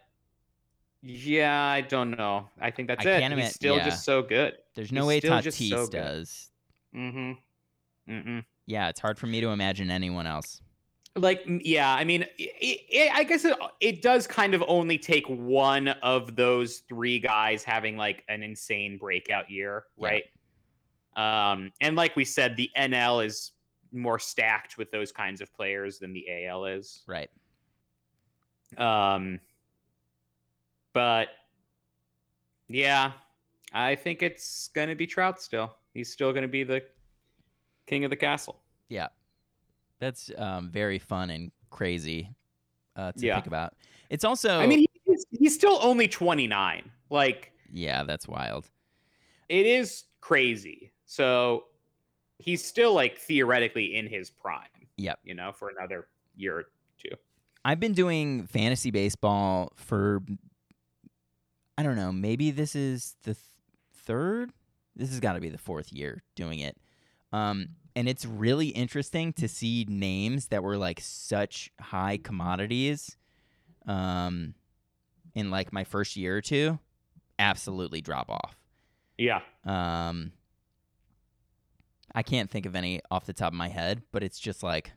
yeah, 1.07 1.63
I 1.63 1.83
don't 1.83 2.13
know. 2.17 2.49
I 2.59 2.71
think 2.71 2.89
that's 2.89 3.05
I 3.05 3.11
it. 3.11 3.21
can't 3.21 3.35
He's 3.39 3.55
still 3.55 3.77
yeah. 3.77 3.85
just 3.85 4.05
so 4.05 4.23
good. 4.23 4.55
There's 4.75 4.91
no 4.91 5.03
He's 5.03 5.09
way 5.09 5.21
Tatis 5.21 5.69
so 5.71 5.87
does. 5.87 6.51
Mm-hmm. 6.97 7.33
Mm 8.13 8.23
hmm. 8.25 8.39
Yeah, 8.67 8.89
it's 8.89 9.01
hard 9.01 9.19
for 9.19 9.27
me 9.27 9.43
to 9.43 9.49
imagine 9.49 9.91
anyone 9.91 10.27
else. 10.27 10.63
Like, 11.17 11.45
yeah, 11.47 11.95
I 11.95 12.05
mean, 12.05 12.23
it, 12.39 12.81
it, 12.89 13.11
I 13.15 13.23
guess 13.25 13.45
it, 13.45 13.55
it 13.81 14.01
does 14.03 14.27
kind 14.27 14.55
of 14.55 14.65
only 14.67 14.97
take 14.97 15.27
one 15.29 15.89
of 15.89 16.35
those 16.37 16.79
three 16.89 17.19
guys 17.19 17.63
having 17.63 17.97
like 17.99 18.25
an 18.29 18.43
insane 18.43 18.97
breakout 18.97 19.51
year, 19.51 19.85
Yeah. 19.99 20.09
right? 21.17 21.53
Um, 21.53 21.71
and 21.81 21.95
like 21.95 22.17
we 22.17 22.25
said, 22.25 22.57
the 22.57 22.71
NL 22.77 23.25
is 23.25 23.53
more 23.93 24.19
stacked 24.19 24.79
with 24.79 24.91
those 24.91 25.13
kinds 25.13 25.41
of 25.41 25.53
players 25.53 25.99
than 25.99 26.15
the 26.15 26.47
AL 26.47 26.65
is. 26.65 27.03
Right. 27.07 27.31
Um, 28.79 29.39
but 30.95 31.29
yeah, 32.69 33.13
I 33.73 33.95
think 33.95 34.23
it's 34.23 34.69
going 34.69 34.89
to 34.89 34.95
be 34.95 35.07
Trout 35.07 35.41
still. 35.43 35.75
He's 35.93 36.11
still 36.11 36.33
going 36.33 36.43
to 36.43 36.49
be 36.49 36.65
the 36.65 36.83
king 37.87 38.05
of 38.05 38.11
the 38.11 38.17
castle. 38.17 38.61
Yeah. 38.89 39.09
That's 40.01 40.31
um, 40.39 40.71
very 40.71 40.99
fun 40.99 41.31
and 41.31 41.51
crazy 41.71 42.31
uh, 42.97 43.13
to 43.13 43.27
Yeah. 43.27 43.35
think 43.35 43.47
about. 43.47 43.75
It's 44.11 44.25
also 44.25 44.59
I 44.61 44.67
mean, 44.67 44.87
he's, 45.05 45.27
he's 45.31 45.55
still 45.55 45.79
only 45.83 46.09
29. 46.09 46.91
Like, 47.11 47.53
yeah, 47.73 48.03
that's 48.05 48.27
wild. 48.27 48.71
it 49.49 49.67
is 49.67 50.05
crazy. 50.21 50.93
So 51.07 51.65
he's 52.39 52.65
still 52.65 52.95
like 52.95 53.19
theoretically 53.19 53.95
in 53.97 54.07
his 54.07 54.31
prime. 54.31 54.63
Yep. 54.97 55.19
You 55.25 55.35
know, 55.35 55.53
for 55.53 55.69
another 55.69 56.07
year 56.37 56.57
or 56.59 56.65
two. 57.03 57.15
I've 57.65 57.81
been 57.81 57.93
doing 57.95 58.47
fantasy 58.47 58.91
baseball 58.91 59.73
for 59.77 60.23
I 61.77 61.83
don't 61.83 61.97
know, 61.97 62.13
maybe 62.13 62.51
this 62.51 62.77
is 62.77 63.17
the 63.23 63.35
th- 63.35 63.45
third. 64.05 64.53
This 64.95 65.11
has 65.11 65.21
got 65.21 65.33
to 65.33 65.41
be 65.41 65.49
the 65.49 65.59
fourth 65.59 65.93
year 65.93 66.23
doing 66.35 66.59
it. 66.61 66.77
Um 67.33 67.69
and 67.97 68.09
it's 68.09 68.27
really 68.27 68.69
interesting 68.69 69.33
to 69.35 69.47
see 69.47 69.87
names 69.89 70.49
that 70.49 70.63
were 70.63 70.77
like 70.77 71.01
such 71.01 71.71
high 71.81 72.17
commodities 72.17 73.17
um 73.87 74.55
in 75.35 75.51
like 75.51 75.73
my 75.73 75.85
first 75.85 76.17
year 76.17 76.37
or 76.37 76.41
two 76.41 76.79
absolutely 77.39 78.01
drop 78.01 78.31
off. 78.31 78.57
Yeah. 79.19 79.41
Um, 79.65 80.33
I 82.15 82.23
can't 82.23 82.51
think 82.51 82.67
of 82.67 82.75
any 82.75 83.01
off 83.11 83.27
the 83.27 83.33
top 83.33 83.53
of 83.53 83.57
my 83.57 83.69
head, 83.69 84.03
but 84.13 84.23
it's 84.23 84.39
just 84.39 84.63
like, 84.63 84.93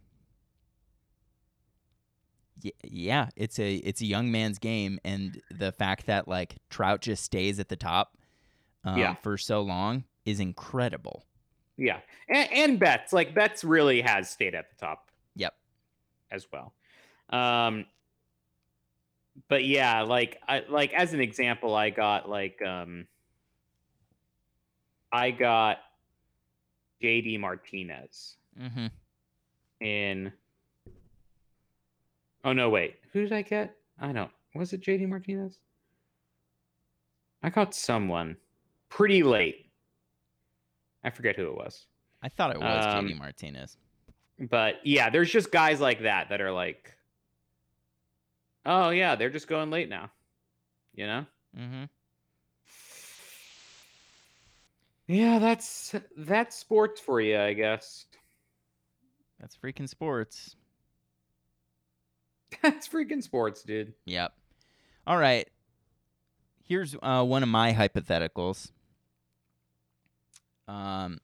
yeah, 2.83 3.29
it's 3.35 3.59
a 3.59 3.75
it's 3.75 4.01
a 4.01 4.05
young 4.05 4.31
man's 4.31 4.57
game, 4.59 4.99
and 5.03 5.41
the 5.51 5.71
fact 5.71 6.05
that 6.07 6.27
like 6.27 6.55
Trout 6.69 7.01
just 7.01 7.23
stays 7.23 7.59
at 7.59 7.69
the 7.69 7.75
top, 7.75 8.17
um, 8.83 8.97
Yeah. 8.97 9.13
for 9.15 9.37
so 9.37 9.61
long 9.61 10.03
is 10.25 10.39
incredible. 10.39 11.23
Yeah. 11.77 11.99
And, 12.27 12.51
and 12.51 12.79
Betts, 12.79 13.13
like 13.13 13.33
Betts 13.35 13.63
really 13.63 14.01
has 14.01 14.29
stayed 14.29 14.55
at 14.55 14.69
the 14.69 14.75
top. 14.75 15.09
Yep. 15.35 15.53
As 16.31 16.47
well. 16.51 16.73
Um, 17.29 17.85
but 19.47 19.63
yeah, 19.63 20.01
like 20.01 20.41
I 20.47 20.63
like 20.67 20.93
as 20.93 21.13
an 21.13 21.21
example, 21.21 21.75
I 21.75 21.91
got 21.91 22.27
like 22.29 22.61
um 22.63 23.05
I 25.11 25.31
got 25.31 25.77
JD 27.01 27.39
Martinez 27.39 28.35
Mm-hmm. 28.59 28.87
in 29.85 30.31
Oh 32.47 32.53
no, 32.53 32.69
wait. 32.69 32.95
Who 33.11 33.19
did 33.19 33.33
I 33.33 33.41
get? 33.41 33.75
I 33.99 34.13
don't. 34.13 34.31
Was 34.55 34.71
it 34.71 34.79
JD 34.79 35.09
Martinez? 35.09 35.59
I 37.43 37.49
got 37.49 37.75
someone 37.75 38.37
pretty 38.87 39.21
late. 39.21 39.69
I 41.03 41.09
forget 41.09 41.35
who 41.35 41.47
it 41.47 41.55
was. 41.55 41.87
I 42.23 42.29
thought 42.29 42.55
it 42.55 42.61
was 42.61 42.85
Um, 42.85 43.05
JD 43.05 43.17
Martinez. 43.17 43.75
But 44.49 44.75
yeah, 44.85 45.09
there's 45.09 45.29
just 45.29 45.51
guys 45.51 45.81
like 45.81 46.03
that 46.03 46.29
that 46.29 46.39
are 46.39 46.53
like 46.53 46.97
Oh 48.65 48.91
yeah, 48.91 49.15
they're 49.17 49.29
just 49.29 49.49
going 49.49 49.69
late 49.69 49.89
now. 49.89 50.09
You 50.95 51.07
know? 51.07 51.25
Mm-hmm. 51.59 51.83
Yeah, 55.07 55.39
that's 55.39 55.95
that's 56.15 56.55
sports 56.55 57.01
for 57.01 57.19
you, 57.19 57.37
I 57.37 57.51
guess. 57.51 58.05
That's 59.37 59.57
freaking 59.57 59.89
sports. 59.89 60.55
That's 62.63 62.87
freaking 62.87 63.21
sports, 63.23 63.63
dude. 63.63 63.93
Yep. 64.05 64.33
All 65.05 65.17
right. 65.17 65.47
Here's 66.63 66.95
uh, 67.01 67.23
one 67.23 67.43
of 67.43 67.49
my 67.49 67.73
hypotheticals. 67.73 68.71
Um, 70.67 71.19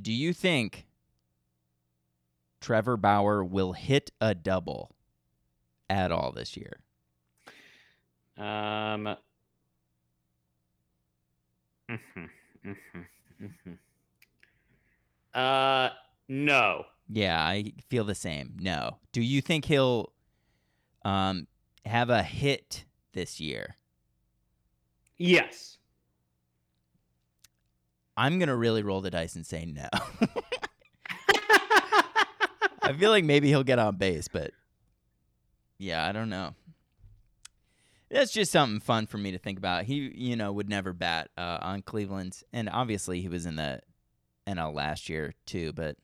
do 0.00 0.12
you 0.12 0.32
think 0.32 0.86
Trevor 2.60 2.96
Bauer 2.96 3.44
will 3.44 3.74
hit 3.74 4.10
a 4.20 4.34
double 4.34 4.94
at 5.90 6.10
all 6.10 6.32
this 6.32 6.56
year? 6.56 6.80
Um. 8.38 9.16
mhm, 11.90 12.30
mhm, 12.64 13.06
mhm. 13.42 13.78
Uh, 15.34 15.90
no. 16.28 16.84
Yeah, 17.08 17.40
I 17.40 17.72
feel 17.88 18.04
the 18.04 18.14
same. 18.14 18.56
No. 18.60 18.98
Do 19.12 19.20
you 19.20 19.40
think 19.40 19.66
he'll 19.66 20.12
um, 21.04 21.46
have 21.84 22.10
a 22.10 22.22
hit 22.22 22.84
this 23.12 23.40
year? 23.40 23.76
Yes. 25.16 25.78
I'm 28.16 28.38
gonna 28.38 28.56
really 28.56 28.82
roll 28.82 29.00
the 29.00 29.10
dice 29.10 29.34
and 29.34 29.44
say 29.44 29.64
no. 29.64 29.88
I 32.82 32.92
feel 32.92 33.10
like 33.10 33.24
maybe 33.24 33.48
he'll 33.48 33.64
get 33.64 33.78
on 33.78 33.96
base, 33.96 34.28
but 34.28 34.52
yeah, 35.78 36.06
I 36.06 36.12
don't 36.12 36.28
know. 36.28 36.54
That's 38.10 38.30
just 38.32 38.52
something 38.52 38.80
fun 38.80 39.06
for 39.06 39.18
me 39.18 39.32
to 39.32 39.38
think 39.38 39.58
about. 39.58 39.84
He, 39.84 40.12
you 40.14 40.36
know, 40.36 40.52
would 40.52 40.68
never 40.68 40.92
bat 40.92 41.30
uh, 41.36 41.58
on 41.60 41.82
Cleveland, 41.82 42.40
and 42.52 42.68
obviously 42.68 43.20
he 43.20 43.28
was 43.28 43.46
in 43.46 43.56
the 43.56 43.80
NL 44.46 44.74
last 44.74 45.08
year 45.08 45.34
too. 45.46 45.72
But 45.72 45.96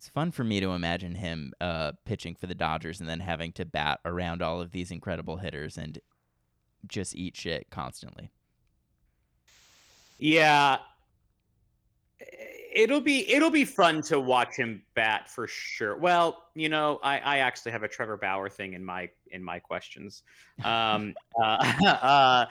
it's 0.00 0.08
fun 0.08 0.30
for 0.30 0.44
me 0.44 0.60
to 0.60 0.70
imagine 0.70 1.14
him 1.14 1.52
uh, 1.60 1.92
pitching 2.06 2.34
for 2.34 2.46
the 2.46 2.54
Dodgers 2.54 3.00
and 3.00 3.08
then 3.08 3.20
having 3.20 3.52
to 3.52 3.66
bat 3.66 4.00
around 4.06 4.40
all 4.40 4.58
of 4.58 4.70
these 4.70 4.90
incredible 4.90 5.36
hitters 5.36 5.76
and 5.76 5.98
just 6.86 7.14
eat 7.14 7.36
shit 7.36 7.68
constantly. 7.68 8.30
Yeah. 10.16 10.78
It'll 12.72 13.02
be 13.02 13.30
it'll 13.30 13.50
be 13.50 13.66
fun 13.66 14.00
to 14.04 14.18
watch 14.18 14.56
him 14.56 14.82
bat 14.94 15.28
for 15.28 15.46
sure. 15.46 15.98
Well, 15.98 16.44
you 16.54 16.70
know, 16.70 16.98
I, 17.02 17.18
I 17.18 17.38
actually 17.40 17.72
have 17.72 17.82
a 17.82 17.88
Trevor 17.88 18.16
Bauer 18.16 18.48
thing 18.48 18.72
in 18.72 18.82
my 18.82 19.10
in 19.32 19.44
my 19.44 19.58
questions. 19.58 20.22
Um, 20.64 21.12
uh, 21.42 21.72
uh, 21.86 22.46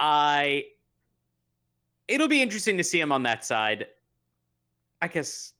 I 0.00 0.64
it'll 2.08 2.26
be 2.26 2.42
interesting 2.42 2.76
to 2.78 2.84
see 2.84 2.98
him 2.98 3.12
on 3.12 3.22
that 3.22 3.44
side. 3.44 3.86
I 5.00 5.06
guess, 5.06 5.53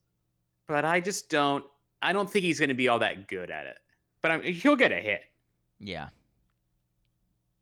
but 0.67 0.85
I 0.85 1.01
just 1.01 1.29
don't. 1.29 1.65
I 2.03 2.13
don't 2.13 2.31
think 2.31 2.45
he's 2.45 2.59
going 2.59 2.69
to 2.69 2.75
be 2.75 2.89
all 2.89 2.99
that 2.99 3.29
good 3.29 3.51
at 3.51 3.67
it. 3.67 3.79
But 4.23 4.31
I 4.31 4.39
he'll 4.39 4.77
get 4.77 4.93
a 4.93 4.97
hit, 4.97 5.23
Yeah. 5.79 6.09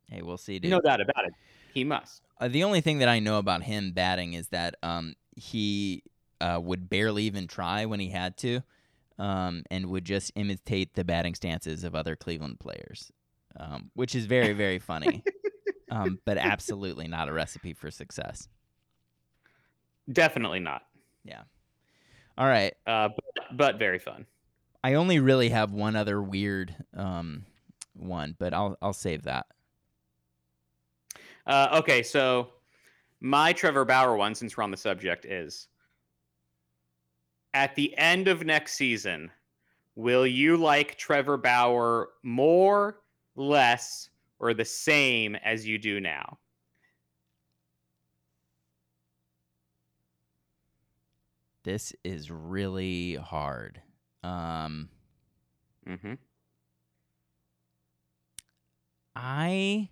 Hey, 0.09 0.23
we'll 0.23 0.37
see, 0.37 0.59
dude. 0.59 0.71
no 0.71 0.81
doubt 0.81 1.01
about 1.01 1.25
it. 1.25 1.33
He 1.73 1.85
must. 1.85 2.23
Uh, 2.41 2.49
the 2.49 2.65
only 2.65 2.81
thing 2.81 2.99
that 2.99 3.09
I 3.09 3.19
know 3.19 3.39
about 3.39 3.63
him 3.63 3.93
batting 3.93 4.35
is 4.35 4.49
that 4.49 4.75
um, 4.83 5.15
he 5.35 6.03
uh, 6.41 6.61
would 6.63 6.91
barely 6.91 7.25
even 7.25 7.47
try 7.47 7.87
when 7.87 7.99
he 7.99 8.11
had 8.11 8.37
to, 8.39 8.61
um, 9.19 9.63
and 9.71 9.87
would 9.87 10.05
just 10.05 10.33
imitate 10.35 10.95
the 10.95 11.05
batting 11.05 11.35
stances 11.35 11.83
of 11.83 11.95
other 11.95 12.15
Cleveland 12.15 12.61
players, 12.61 13.11
um, 13.59 13.91
which 13.95 14.15
is 14.15 14.27
very, 14.27 14.53
very 14.53 14.79
funny, 14.79 15.25
um, 15.91 16.19
but 16.25 16.37
absolutely 16.37 17.09
not 17.09 17.29
a 17.29 17.33
recipe 17.33 17.73
for 17.73 17.91
success. 17.91 18.49
Definitely 20.13 20.61
not. 20.61 20.83
All 22.39 22.47
right, 22.47 22.75
Uh, 22.87 23.09
but, 23.09 23.57
but 23.57 23.79
very 23.79 23.99
fun. 23.99 24.27
I 24.83 24.95
only 24.95 25.21
really 25.21 25.49
have 25.51 25.73
one 25.73 25.97
other 25.97 26.23
weird 26.23 26.75
um, 26.95 27.45
one, 27.95 28.35
but 28.39 28.55
I'll 28.55 28.77
I'll 28.83 28.93
save 28.93 29.23
that. 29.25 29.47
Uh, 31.47 31.69
okay, 31.81 32.03
so 32.03 32.51
my 33.21 33.53
Trevor 33.53 33.85
Bauer 33.85 34.17
one, 34.17 34.35
since 34.35 34.57
we're 34.57 34.65
on 34.65 34.71
the 34.71 34.77
subject, 34.77 35.25
is 35.25 35.69
at 37.55 37.75
the 37.75 37.97
end 37.99 38.29
of 38.29 38.45
next 38.45 38.75
season, 38.75 39.31
will 39.95 40.27
you 40.27 40.57
like 40.57 40.97
Trevor 40.97 41.37
Bauer 41.37 42.11
more, 42.23 43.03
less, 43.37 44.09
or 44.39 44.55
the 44.55 44.65
same 44.65 45.37
as 45.37 45.67
you 45.67 45.79
do 45.79 46.01
now? 46.01 46.39
This 51.65 51.93
is 52.05 52.31
really 52.31 53.15
hard. 53.17 53.81
Um, 54.23 54.89
Mm-hmm. 55.89 56.15
I 59.17 59.89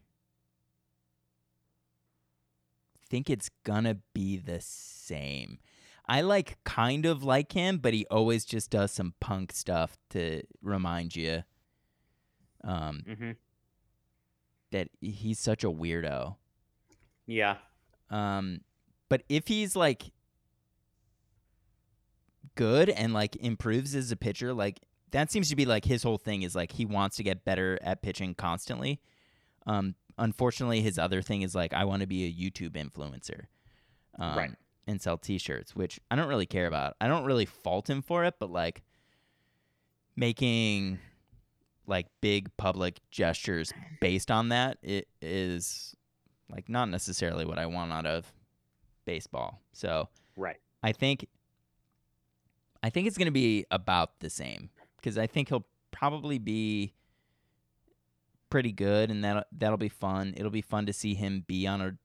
think 3.09 3.28
it's 3.28 3.50
gonna 3.64 3.98
be 4.14 4.37
the 4.37 4.61
same. 4.61 5.59
I 6.06 6.22
like 6.22 6.59
kind 6.64 7.06
of 7.06 7.22
like 7.22 7.52
him, 7.52 7.78
but 7.78 7.92
he 7.94 8.06
always 8.11 8.44
just 8.44 8.70
does 8.70 8.90
some 8.92 9.14
punk 9.20 9.52
stuff 9.52 9.96
to 10.11 10.42
remind 10.62 11.14
you 11.16 11.42
um, 12.64 13.02
Mm-hmm. 13.09 13.30
that 14.70 14.88
he's 15.00 15.38
such 15.38 15.64
a 15.64 15.70
weirdo. 15.70 16.37
Yeah. 17.26 17.56
Um, 18.11 18.61
but 19.09 19.22
if 19.28 19.48
he's 19.48 19.76
like 19.76 20.11
good 22.55 22.88
and 22.90 23.12
like 23.12 23.37
improves 23.37 23.94
as 23.94 24.11
a 24.12 24.16
pitcher, 24.16 24.53
like 24.53 24.81
that 25.11 25.31
seems 25.31 25.48
to 25.50 25.57
be 25.57 25.64
like 25.66 25.85
his 25.85 26.03
whole 26.03 26.18
thing 26.18 26.42
is 26.42 26.55
like 26.55 26.72
he 26.72 26.85
wants 26.85 27.16
to 27.16 27.22
get 27.22 27.44
better 27.44 27.79
at 27.83 28.03
pitching 28.03 28.35
constantly. 28.35 29.00
Um, 29.66 29.94
unfortunately, 30.18 30.81
his 30.83 30.98
other 30.98 31.22
thing 31.22 31.42
is 31.42 31.55
like 31.55 31.72
I 31.74 31.85
want 31.85 32.00
to 32.00 32.07
be 32.07 32.24
a 32.24 32.33
YouTube 32.33 32.72
influencer, 32.72 33.46
um, 34.18 34.38
Right. 34.38 34.50
and 34.87 35.00
sell 35.03 35.18
T-shirts, 35.18 35.74
which 35.76 35.98
I 36.11 36.16
don't 36.16 36.29
really 36.29 36.46
care 36.46 36.66
about. 36.66 36.96
I 37.00 37.09
don't 37.09 37.24
really 37.24 37.46
fault 37.46 37.88
him 37.90 38.03
for 38.03 38.24
it, 38.24 38.35
but 38.38 38.50
like 38.50 38.83
making 40.16 40.98
like 41.87 42.07
big 42.20 42.55
public 42.57 43.00
gestures 43.11 43.72
based 44.00 44.31
on 44.31 44.50
that 44.50 44.79
it 44.83 45.09
is 45.20 45.94
like 46.50 46.68
not 46.68 46.88
necessarily 46.88 47.44
what 47.44 47.59
I 47.59 47.66
want 47.66 47.92
out 47.92 48.07
of 48.07 48.33
baseball. 49.05 49.61
So 49.72 50.09
Right. 50.37 50.57
I 50.83 50.92
think 50.92 51.26
I 52.83 52.90
think 52.90 53.07
it's 53.07 53.19
going 53.19 53.27
to 53.27 53.33
be 53.33 53.66
about 53.71 54.21
the 54.21 54.31
same 54.31 54.71
because 54.97 55.19
I 55.19 55.27
think 55.27 55.49
he'll 55.49 55.66
probably 55.90 56.38
be 56.38 56.95
pretty 58.49 58.73
good, 58.73 59.11
and 59.11 59.25
that 59.25 59.47
that'll 59.57 59.79
be 59.79 59.88
fun. 59.88 60.35
It'll 60.37 60.51
be 60.51 60.62
fun 60.62 60.87
to 60.87 60.93
see 60.93 61.14
him 61.14 61.45
be 61.47 61.66
on 61.66 61.81
a 61.81 61.97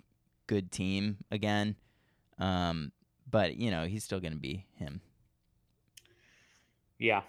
good 0.48 0.72
team 0.72 1.18
again. 1.32 1.76
Um, 2.40 2.92
but 3.30 3.58
you 3.58 3.72
know 3.72 3.86
he's 3.86 4.04
still 4.04 4.20
going 4.20 4.34
to 4.34 4.40
be 4.40 4.66
him. 4.76 5.02
Yeah. 6.98 7.22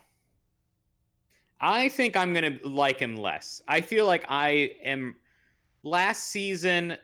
I 1.60 1.88
think 1.88 2.16
I'm 2.16 2.34
going 2.34 2.58
to 2.58 2.68
like 2.68 2.98
him 2.98 3.16
less. 3.16 3.62
I 3.66 3.80
feel 3.80 4.06
like 4.06 4.24
I 4.28 4.72
am. 4.84 5.16
Last 5.82 6.24
season 6.24 6.96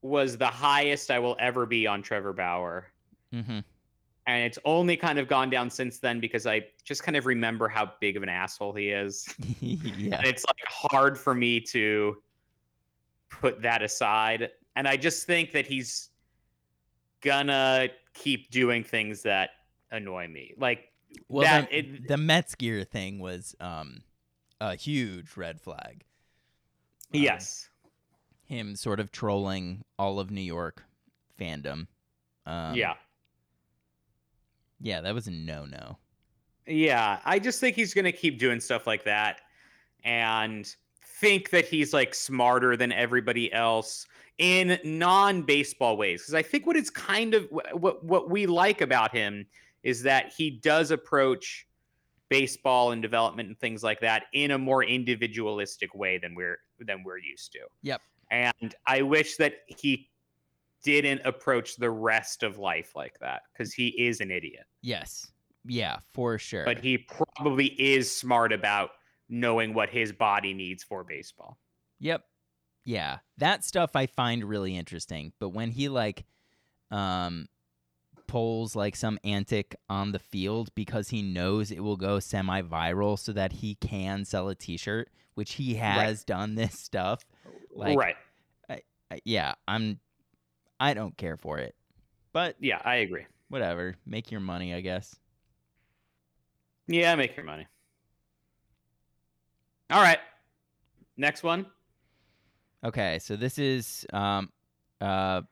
was 0.00 0.38
the 0.38 0.46
highest 0.46 1.10
I 1.10 1.18
will 1.18 1.36
ever 1.40 1.66
be 1.66 1.86
on 1.86 2.02
Trevor 2.02 2.32
Bauer. 2.32 2.86
Mm-hmm. 3.34 3.58
And 4.28 4.44
it's 4.44 4.58
only 4.66 4.94
kind 4.94 5.18
of 5.18 5.26
gone 5.26 5.48
down 5.48 5.70
since 5.70 5.98
then 6.00 6.20
because 6.20 6.46
I 6.46 6.66
just 6.84 7.02
kind 7.02 7.16
of 7.16 7.24
remember 7.24 7.66
how 7.66 7.92
big 7.98 8.14
of 8.14 8.22
an 8.22 8.28
asshole 8.28 8.74
he 8.74 8.90
is. 8.90 9.26
yeah. 9.60 10.18
And 10.18 10.26
it's 10.26 10.44
like 10.46 10.58
hard 10.68 11.16
for 11.18 11.34
me 11.34 11.58
to 11.62 12.18
put 13.30 13.62
that 13.62 13.82
aside. 13.82 14.50
And 14.76 14.86
I 14.86 14.98
just 14.98 15.26
think 15.26 15.52
that 15.52 15.66
he's 15.66 16.10
gonna 17.22 17.88
keep 18.12 18.50
doing 18.50 18.84
things 18.84 19.22
that 19.22 19.50
annoy 19.90 20.28
me. 20.28 20.52
Like 20.58 20.92
Well, 21.30 21.44
that- 21.44 21.70
the, 21.70 21.78
it- 21.78 22.08
the 22.08 22.18
Mets 22.18 22.54
gear 22.54 22.84
thing 22.84 23.20
was 23.20 23.56
um, 23.60 24.02
a 24.60 24.74
huge 24.76 25.38
red 25.38 25.58
flag. 25.58 26.04
Um, 27.14 27.22
yes. 27.22 27.70
him 28.44 28.76
sort 28.76 29.00
of 29.00 29.10
trolling 29.10 29.84
all 29.98 30.20
of 30.20 30.30
New 30.30 30.42
York 30.42 30.84
fandom. 31.40 31.86
Um, 32.44 32.74
yeah. 32.74 32.94
Yeah, 34.80 35.00
that 35.00 35.14
was 35.14 35.26
a 35.26 35.30
no 35.30 35.64
no. 35.64 35.98
Yeah, 36.66 37.20
I 37.24 37.38
just 37.38 37.60
think 37.60 37.76
he's 37.76 37.94
going 37.94 38.04
to 38.04 38.12
keep 38.12 38.38
doing 38.38 38.60
stuff 38.60 38.86
like 38.86 39.04
that 39.04 39.40
and 40.04 40.70
think 41.02 41.50
that 41.50 41.66
he's 41.66 41.92
like 41.92 42.14
smarter 42.14 42.76
than 42.76 42.92
everybody 42.92 43.52
else 43.52 44.06
in 44.38 44.78
non-baseball 44.84 45.96
ways 45.96 46.22
because 46.22 46.34
I 46.34 46.42
think 46.42 46.66
what 46.66 46.76
it's 46.76 46.90
kind 46.90 47.34
of 47.34 47.48
what 47.72 48.04
what 48.04 48.30
we 48.30 48.46
like 48.46 48.80
about 48.80 49.12
him 49.12 49.46
is 49.82 50.02
that 50.02 50.32
he 50.36 50.50
does 50.50 50.90
approach 50.90 51.66
baseball 52.28 52.92
and 52.92 53.02
development 53.02 53.48
and 53.48 53.58
things 53.58 53.82
like 53.82 54.00
that 54.00 54.24
in 54.32 54.52
a 54.52 54.58
more 54.58 54.84
individualistic 54.84 55.94
way 55.94 56.18
than 56.18 56.34
we're 56.34 56.58
than 56.78 57.02
we're 57.02 57.18
used 57.18 57.52
to. 57.52 57.60
Yep. 57.82 58.00
And 58.30 58.74
I 58.86 59.02
wish 59.02 59.36
that 59.36 59.54
he 59.66 60.10
didn't 60.84 61.20
approach 61.24 61.76
the 61.76 61.90
rest 61.90 62.42
of 62.42 62.58
life 62.58 62.92
like 62.94 63.18
that 63.20 63.42
because 63.52 63.72
he 63.72 63.88
is 63.88 64.20
an 64.20 64.30
idiot 64.30 64.64
Yes, 64.82 65.30
yeah, 65.64 65.98
for 66.14 66.38
sure. 66.38 66.64
but 66.64 66.78
he 66.78 66.98
probably 67.36 67.66
is 67.80 68.14
smart 68.14 68.52
about 68.52 68.90
knowing 69.28 69.74
what 69.74 69.90
his 69.90 70.12
body 70.12 70.54
needs 70.54 70.82
for 70.82 71.04
baseball. 71.04 71.58
Yep. 72.00 72.24
Yeah. 72.84 73.18
That 73.36 73.64
stuff 73.64 73.90
I 73.94 74.06
find 74.06 74.42
really 74.44 74.76
interesting. 74.76 75.32
But 75.38 75.50
when 75.50 75.70
he 75.70 75.88
like 75.90 76.24
um 76.90 77.48
pulls 78.26 78.74
like 78.76 78.94
some 78.96 79.18
antic 79.24 79.74
on 79.90 80.12
the 80.12 80.18
field 80.18 80.70
because 80.74 81.08
he 81.08 81.20
knows 81.22 81.70
it 81.70 81.80
will 81.82 81.96
go 81.96 82.18
semi 82.20 82.62
viral 82.62 83.18
so 83.18 83.32
that 83.32 83.52
he 83.52 83.74
can 83.74 84.24
sell 84.24 84.48
a 84.48 84.54
t 84.54 84.76
shirt, 84.78 85.10
which 85.34 85.54
he 85.54 85.74
has 85.74 86.24
done 86.24 86.54
this 86.54 86.78
stuff. 86.78 87.24
Like 87.74 87.98
right. 87.98 88.16
I- 89.10 89.20
yeah, 89.24 89.54
I'm 89.66 90.00
I 90.80 90.94
don't 90.94 91.16
care 91.16 91.36
for 91.36 91.58
it. 91.58 91.74
But 92.32 92.56
Yeah, 92.60 92.80
I 92.84 92.96
agree. 92.96 93.26
whatever. 93.48 93.96
Make 94.06 94.30
your 94.30 94.40
money, 94.40 94.74
I 94.74 94.80
guess. 94.80 95.16
Yeah, 96.86 97.14
make 97.16 97.36
your 97.36 97.44
money. 97.44 97.66
All 99.90 100.00
right. 100.02 100.18
Next 101.16 101.42
one. 101.42 101.66
Okay, 102.84 103.18
so 103.18 103.34
this 103.36 103.58
is 103.58 104.06
um 104.12 104.50
uh 105.00 105.42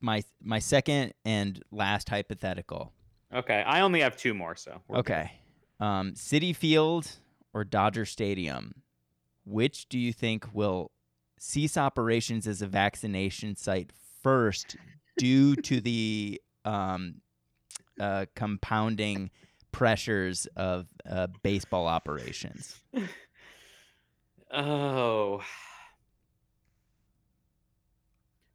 my 0.00 0.22
my 0.42 0.58
second 0.58 1.14
and 1.24 1.62
last 1.70 2.08
hypothetical. 2.08 2.92
Okay. 3.34 3.62
I 3.66 3.80
only 3.80 4.00
have 4.00 4.16
two 4.16 4.34
more, 4.34 4.56
so. 4.56 4.80
we're 4.88 4.96
good. 4.96 5.00
Okay. 5.12 5.32
Um, 5.80 6.12
Citi 6.12 6.54
Field 6.54 7.10
or 7.52 7.64
Dodger 7.64 8.04
Stadium? 8.04 8.72
Which 9.44 9.88
do 9.88 9.98
you 9.98 10.12
think 10.12 10.46
will 10.52 10.90
cease 11.38 11.76
operations 11.76 12.46
as 12.46 12.62
a 12.62 12.66
vaccination 12.66 13.56
site 13.56 13.90
first 14.22 14.76
due 15.18 15.56
to 15.56 15.80
the 15.80 16.40
um, 16.64 17.16
uh, 18.00 18.26
compounding 18.34 19.30
pressures 19.72 20.46
of 20.56 20.86
uh, 21.08 21.26
baseball 21.42 21.86
operations? 21.86 22.80
Oh. 24.52 25.42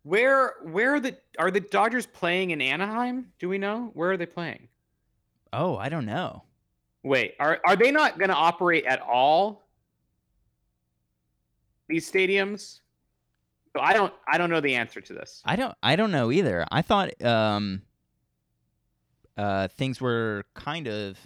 Where 0.04 0.56
where 0.64 0.96
are 0.96 1.00
the 1.00 1.18
are 1.38 1.52
the 1.52 1.60
Dodgers 1.60 2.08
playing 2.08 2.52
in 2.52 2.62
Anaheim? 2.62 3.32
Do 3.40 3.50
we 3.50 3.58
know? 3.58 3.92
Where 3.94 4.12
are 4.12 4.18
they 4.18 4.26
playing? 4.26 4.68
Oh, 5.54 5.78
I 5.78 5.90
don't 5.90 6.06
know. 6.06 6.44
Wait, 7.04 7.36
are 7.40 7.60
are 7.68 7.76
they 7.76 7.92
not 7.92 8.18
going 8.18 8.30
to 8.30 8.36
operate 8.36 8.86
at 8.86 9.02
all? 9.02 9.64
These 11.88 12.12
stadiums? 12.12 12.81
So 13.76 13.82
I 13.82 13.94
don't 13.94 14.14
I 14.28 14.38
don't 14.38 14.50
know 14.50 14.60
the 14.62 14.76
answer 14.76 15.00
to 15.02 15.14
this. 15.14 15.42
I 15.46 15.56
don't. 15.56 15.76
I 15.82 15.96
don't 15.96 16.12
know 16.12 16.32
either. 16.32 16.66
I 16.72 16.82
thought 16.82 17.24
um, 17.24 17.82
uh, 19.38 19.70
things 19.70 20.02
were 20.02 20.44
kind 20.56 20.88
of, 20.88 21.18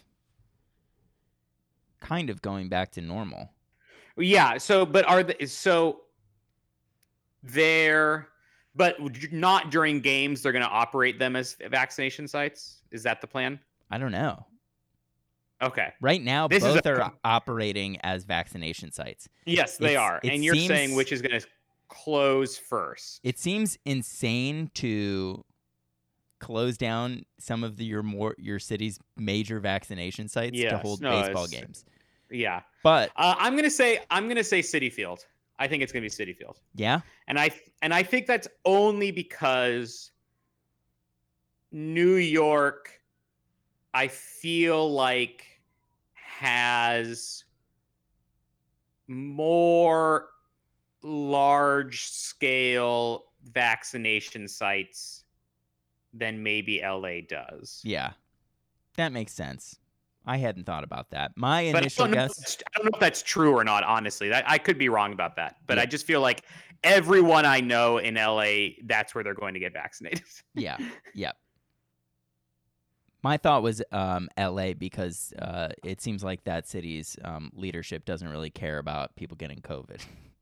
kind 2.02 2.30
of 2.30 2.42
going 2.42 2.70
back 2.70 2.92
to 2.94 3.02
normal. 3.02 3.52
Yeah, 4.18 4.58
so 4.60 4.86
but 4.86 5.06
are 5.06 5.24
the 5.24 5.46
so 5.48 6.02
they're 7.44 8.28
but 8.76 8.98
not 9.32 9.72
during 9.72 10.00
games 10.00 10.42
they're 10.42 10.52
going 10.52 10.64
to 10.64 10.70
operate 10.70 11.18
them 11.18 11.36
as 11.36 11.56
vaccination 11.70 12.28
sites? 12.28 12.82
Is 12.92 13.04
that 13.04 13.22
the 13.22 13.28
plan? 13.28 13.60
I 13.90 13.98
don't 13.98 14.12
know. 14.12 14.46
Okay. 15.62 15.94
Right 16.02 16.22
now, 16.22 16.48
This 16.48 16.64
both 16.64 16.86
a 16.86 17.02
are 17.02 17.14
operating 17.24 17.98
as 18.02 18.26
vaccination 18.26 18.92
sites. 18.92 19.30
Yes, 19.46 19.78
they 19.78 19.92
It's- 19.92 20.02
are. 20.02 20.20
And 20.24 20.44
you're 20.44 20.56
saying 20.56 20.96
which 20.96 21.12
is 21.12 21.22
going 21.22 21.40
to 21.40 21.48
close 21.88 22.58
first. 22.58 23.20
It 23.24 23.40
seems 23.40 23.78
insane 23.86 24.72
to 24.76 25.44
close 26.40 26.78
down 26.78 27.24
some 27.40 27.64
of 27.64 27.78
the, 27.78 27.86
your 27.86 28.04
more 28.04 28.36
your 28.38 28.60
city's 28.60 29.00
major 29.18 29.60
vaccination 29.60 30.28
sites 30.28 30.60
to 30.60 30.78
hold 30.78 31.02
no, 31.02 31.22
baseball 31.22 31.48
games. 31.48 31.86
Yeah. 32.30 32.62
But 32.84 33.12
Uh, 33.16 33.36
I'm 33.38 33.54
going 33.54 33.64
to 33.64 33.72
say 33.72 34.00
I'm 34.12 34.28
to 34.30 34.44
say 34.44 34.60
Citi 34.60 34.92
Field. 34.92 35.26
I 35.58 35.68
think 35.68 35.84
it's 35.84 35.92
going 35.92 36.04
to 36.04 36.10
be 36.10 36.32
Citi 36.32 36.36
Field. 36.36 36.60
Yeah. 36.76 37.02
And 37.28 37.40
I 37.40 37.50
and 37.82 37.94
I 37.94 38.04
think 38.04 38.28
that's 38.28 38.48
only 38.66 39.12
because 39.12 40.12
New 41.72 42.16
York 42.16 43.02
I 43.94 44.08
feel 44.10 44.92
like 44.92 45.46
has 46.14 47.46
more 49.08 50.28
large 51.06 52.08
scale 52.10 53.26
vaccination 53.44 54.48
sites 54.48 55.24
than 56.14 56.42
maybe 56.42 56.82
LA 56.84 57.22
does. 57.28 57.82
Yeah. 57.84 58.12
That 58.98 59.12
makes 59.12 59.34
sense. 59.34 59.78
I 60.26 60.38
hadn't 60.38 60.66
thought 60.66 60.84
about 60.84 61.12
that. 61.12 61.32
My 61.36 61.72
But 61.72 61.78
I 61.78 61.80
initial 61.82 62.06
know 62.08 62.12
if 62.12 62.16
guess. 62.30 62.58
I 62.66 62.78
don't 62.78 62.86
know 62.86 62.92
if 62.96 63.00
that's 63.00 63.22
true 63.22 63.54
or 63.54 63.64
not, 63.64 63.84
honestly. 63.84 64.30
That, 64.30 64.44
I 64.50 64.58
could 64.58 64.78
be 64.80 64.90
wrong 64.90 65.14
about 65.14 65.36
that. 65.36 65.58
But 65.68 65.78
Yeah. 65.78 65.84
I 65.84 65.86
just 65.86 66.06
feel 66.08 66.22
like 66.22 66.44
everyone 66.84 67.46
I 67.46 67.60
know 67.60 68.00
in 68.00 68.16
LA, 68.16 68.70
that's 68.86 69.14
where 69.14 69.24
they're 69.24 69.34
going 69.36 69.54
to 69.54 69.60
get 69.60 69.74
vaccinated. 69.74 70.24
Yeah. 70.56 70.78
Yep. 71.14 71.36
My 73.22 73.38
thought 73.38 73.64
was 73.64 73.82
um, 73.92 74.30
L.A. 74.38 74.74
because 74.74 75.34
uh, 75.40 75.70
it 75.84 76.00
seems 76.00 76.24
like 76.24 76.44
that 76.44 76.68
city's 76.68 77.18
um, 77.24 77.52
leadership 77.56 78.06
doesn't 78.06 78.30
really 78.30 78.52
care 78.52 78.78
about 78.78 79.16
people 79.16 79.36
getting 79.36 79.60
COVID, 79.62 80.00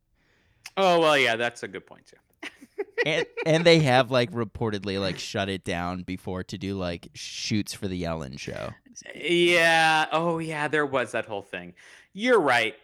oh, 0.77 0.99
well, 0.99 1.17
yeah, 1.17 1.36
that's 1.36 1.63
a 1.63 1.67
good 1.67 1.86
point, 1.86 2.05
too. 2.07 2.49
and, 3.05 3.25
and 3.45 3.65
they 3.65 3.79
have 3.79 4.12
like 4.12 4.31
reportedly 4.31 4.99
like 4.99 5.19
shut 5.19 5.49
it 5.49 5.63
down 5.63 6.03
before 6.03 6.43
to 6.43 6.57
do 6.57 6.75
like 6.75 7.09
shoots 7.13 7.73
for 7.73 7.88
the 7.88 8.05
Ellen 8.05 8.38
show. 8.38 8.69
Yeah. 9.15 10.07
Oh, 10.12 10.39
yeah. 10.39 10.67
There 10.67 10.86
was 10.86 11.12
that 11.12 11.25
whole 11.25 11.41
thing. 11.41 11.73
You're 12.13 12.39
right. 12.39 12.75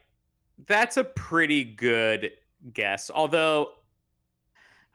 That's 0.67 0.97
a 0.97 1.03
pretty 1.03 1.63
good 1.63 2.31
guess. 2.73 3.09
Although 3.13 3.71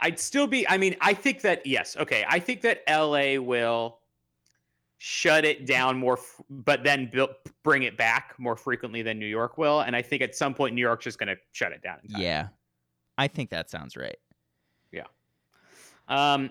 I'd 0.01 0.19
still 0.19 0.47
be. 0.47 0.69
I 0.69 0.77
mean, 0.77 0.97
I 1.01 1.15
think 1.15 1.41
that 1.43 1.65
yes. 1.67 1.97
Okay. 1.97 2.25
I 2.29 2.39
think 2.39 2.63
that 2.63 2.83
LA 2.89 3.41
will 3.41 3.99
shut 4.99 5.45
it 5.45 5.67
down 5.67 5.99
more, 5.99 6.19
f- 6.19 6.41
but 6.49 6.83
then 6.83 7.11
build, 7.13 7.31
bring 7.63 7.83
it 7.83 7.97
back 7.97 8.35
more 8.39 8.57
frequently 8.57 9.03
than 9.03 9.19
New 9.19 9.27
York 9.27 9.59
will. 9.59 9.81
And 9.81 9.95
I 9.95 10.03
think 10.03 10.23
at 10.23 10.35
some 10.35 10.55
point 10.55 10.75
New 10.75 10.81
York's 10.81 11.05
just 11.05 11.19
going 11.19 11.29
to 11.29 11.37
shut 11.53 11.73
it 11.73 11.83
down. 11.83 11.99
entirely. 12.05 12.25
Yeah, 12.25 12.49
I 13.17 13.29
think 13.29 13.51
that 13.51 13.71
sounds 13.71 13.97
right. 13.97 14.19
Yeah. 14.93 15.07
Um. 16.09 16.51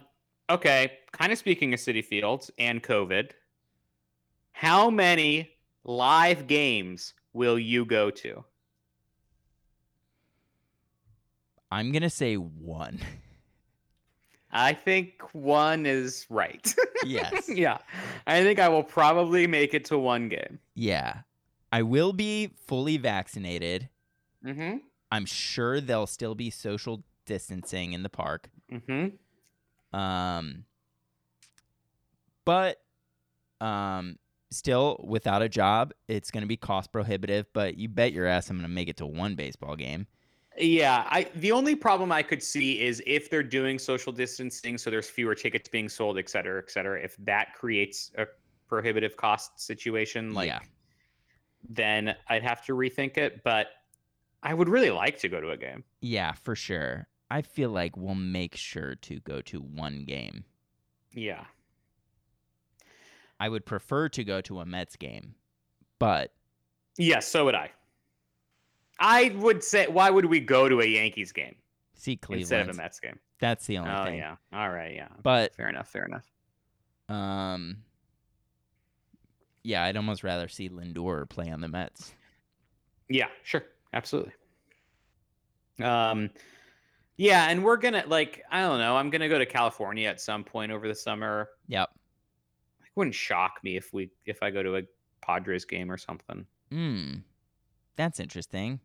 Okay. 0.50 0.94
Kind 1.12 1.32
of 1.32 1.38
speaking 1.38 1.74
of 1.74 1.80
Citi 1.80 2.04
Fields 2.04 2.52
and 2.58 2.82
COVID, 2.82 3.32
how 4.52 4.90
many 4.90 5.52
live 5.84 6.48
games 6.48 7.14
will 7.34 7.60
you 7.60 7.86
go 7.86 8.10
to? 8.10 8.44
I'm 11.72 11.92
gonna 11.92 12.10
say 12.10 12.36
one. 12.36 13.00
I 14.52 14.74
think 14.74 15.22
one 15.34 15.88
is 15.88 16.28
right. 16.30 16.74
yes. 17.06 17.50
yeah. 17.50 17.80
I 18.28 18.44
think 18.44 18.60
I 18.60 18.70
will 18.70 18.84
probably 18.84 19.48
make 19.48 19.74
it 19.74 19.86
to 19.86 19.98
one 19.98 20.30
game. 20.30 20.60
Yeah, 20.76 21.22
I 21.72 21.82
will 21.82 22.14
be 22.14 22.54
fully 22.68 22.98
vaccinated. 22.98 23.90
Mm-hmm. 24.46 24.78
I'm 25.14 25.28
sure 25.28 25.80
there'll 25.80 26.08
still 26.08 26.34
be 26.34 26.50
social 26.50 27.04
distancing 27.28 27.94
in 27.94 28.02
the 28.02 28.10
park. 28.10 28.50
Mm-hmm. 28.72 29.96
Um, 29.96 30.66
but 32.46 32.82
um, 33.62 34.18
still 34.50 35.00
without 35.08 35.44
a 35.44 35.48
job, 35.50 35.94
it's 36.08 36.32
going 36.32 36.42
to 36.42 36.48
be 36.48 36.58
cost 36.58 36.92
prohibitive. 36.92 37.46
But 37.54 37.78
you 37.78 37.90
bet 37.90 38.12
your 38.12 38.26
ass 38.26 38.50
I'm 38.50 38.58
going 38.58 38.64
to 38.64 38.74
make 38.74 38.88
it 38.88 38.98
to 38.98 39.06
one 39.06 39.36
baseball 39.36 39.76
game. 39.76 40.08
Yeah, 40.58 41.06
I 41.08 41.28
the 41.36 41.52
only 41.52 41.76
problem 41.76 42.12
I 42.12 42.24
could 42.24 42.42
see 42.42 42.82
is 42.82 43.00
if 43.06 43.30
they're 43.30 43.44
doing 43.44 43.78
social 43.78 44.12
distancing, 44.12 44.80
so 44.80 44.90
there's 44.90 45.08
fewer 45.08 45.36
tickets 45.36 45.70
being 45.70 45.90
sold, 45.90 46.18
et 46.18 46.28
cetera, 46.28 46.60
et 46.60 46.72
cetera. 46.72 47.00
If 47.00 47.18
that 47.18 47.54
creates 47.54 48.12
a 48.18 48.26
prohibitive 48.68 49.16
cost 49.16 49.60
situation, 49.62 50.34
like 50.34 50.48
yeah, 50.48 50.60
then 51.70 52.16
I'd 52.30 52.42
have 52.42 52.66
to 52.66 52.74
rethink 52.74 53.18
it. 53.18 53.44
But 53.44 53.68
I 54.44 54.54
would 54.54 54.68
really 54.70 54.92
like 54.92 55.18
to 55.20 55.30
go 55.30 55.40
to 55.42 55.52
a 55.52 55.58
game. 55.58 55.84
yeah, 56.02 56.34
for 56.34 56.56
sure. 56.56 57.08
I 57.32 57.42
feel 57.42 57.70
like 57.72 57.98
we'll 57.98 58.14
make 58.14 58.56
sure 58.56 58.94
to 58.96 59.20
go 59.22 59.42
to 59.42 59.60
one 59.60 60.04
game. 60.04 60.44
Yeah. 61.14 61.46
I 63.40 63.50
would 63.50 63.66
prefer 63.66 64.10
to 64.10 64.24
go 64.24 64.42
to 64.42 64.60
a 64.60 64.66
Mets 64.66 64.96
game, 64.96 65.34
but 66.00 66.34
Yes, 66.98 67.28
so 67.28 67.46
would 67.46 67.56
I. 67.56 67.72
I 69.00 69.34
would 69.38 69.64
say, 69.64 69.88
why 69.88 70.10
would 70.12 70.26
we 70.26 70.40
go 70.40 70.70
to 70.70 70.82
a 70.82 70.86
Yankees 70.86 71.32
game 71.32 71.56
see 71.96 72.16
Cleveland. 72.18 72.42
instead 72.42 72.70
of 72.70 72.76
a 72.76 72.78
Mets 72.78 73.00
game? 73.00 73.18
That's 73.40 73.66
the 73.66 73.80
only 73.80 73.92
Oh 73.92 74.04
thing. 74.06 74.18
yeah. 74.20 74.36
All 74.54 74.70
right. 74.70 74.94
Yeah. 74.94 75.08
But 75.24 75.56
Fair 75.56 75.70
enough. 75.70 75.88
Fair 75.88 76.06
enough. 76.06 76.26
um, 77.10 77.78
yeah, 79.64 79.84
I'd 79.86 79.98
almost 79.98 80.24
rather 80.24 80.48
see 80.48 80.70
Lindor 80.70 81.28
play 81.28 81.50
on 81.50 81.62
the 81.62 81.68
Mets. 81.68 82.14
Yeah. 83.10 83.28
Sure. 83.44 83.64
Absolutely. 83.94 84.34
Um, 85.82 86.30
yeah, 87.18 87.50
and 87.50 87.64
we're 87.64 87.78
gonna 87.78 88.04
like 88.08 88.44
I 88.52 88.62
don't 88.62 88.80
know. 88.80 88.98
I'm 88.98 89.10
gonna 89.10 89.30
go 89.30 89.38
to 89.38 89.46
California 89.46 90.10
at 90.10 90.20
some 90.20 90.44
point 90.44 90.72
over 90.72 90.88
the 90.88 90.96
summer. 90.96 91.50
Yep. 91.68 91.90
It 92.82 92.92
wouldn't 92.96 93.16
shock 93.16 93.60
me 93.64 93.78
if 93.78 93.94
we 93.94 94.10
if 94.26 94.42
I 94.42 94.50
go 94.50 94.64
to 94.64 94.78
a 94.78 94.82
Padres 95.22 95.66
game 95.66 95.92
or 95.92 95.98
something. 95.98 96.46
Hmm. 96.72 97.14
That's 97.96 98.20
interesting. 98.20 98.80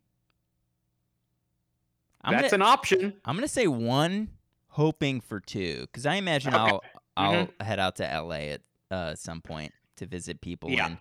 I'm 2.22 2.34
That's 2.34 2.50
gonna, 2.50 2.64
an 2.64 2.70
option. 2.70 3.14
I'm 3.24 3.36
gonna 3.36 3.48
say 3.48 3.66
one, 3.66 4.28
hoping 4.68 5.20
for 5.20 5.40
two, 5.40 5.82
because 5.82 6.04
I 6.04 6.16
imagine 6.16 6.54
Okay. 6.54 6.62
I'll 6.62 6.82
I'll 7.16 7.48
head 7.60 7.78
out 7.78 7.96
to 7.96 8.02
LA 8.04 8.52
at 8.52 8.60
uh, 8.90 9.14
some 9.14 9.40
point 9.40 9.72
to 9.96 10.06
visit 10.06 10.40
people. 10.40 10.70
Yeah. 10.70 10.86
And 10.86 10.98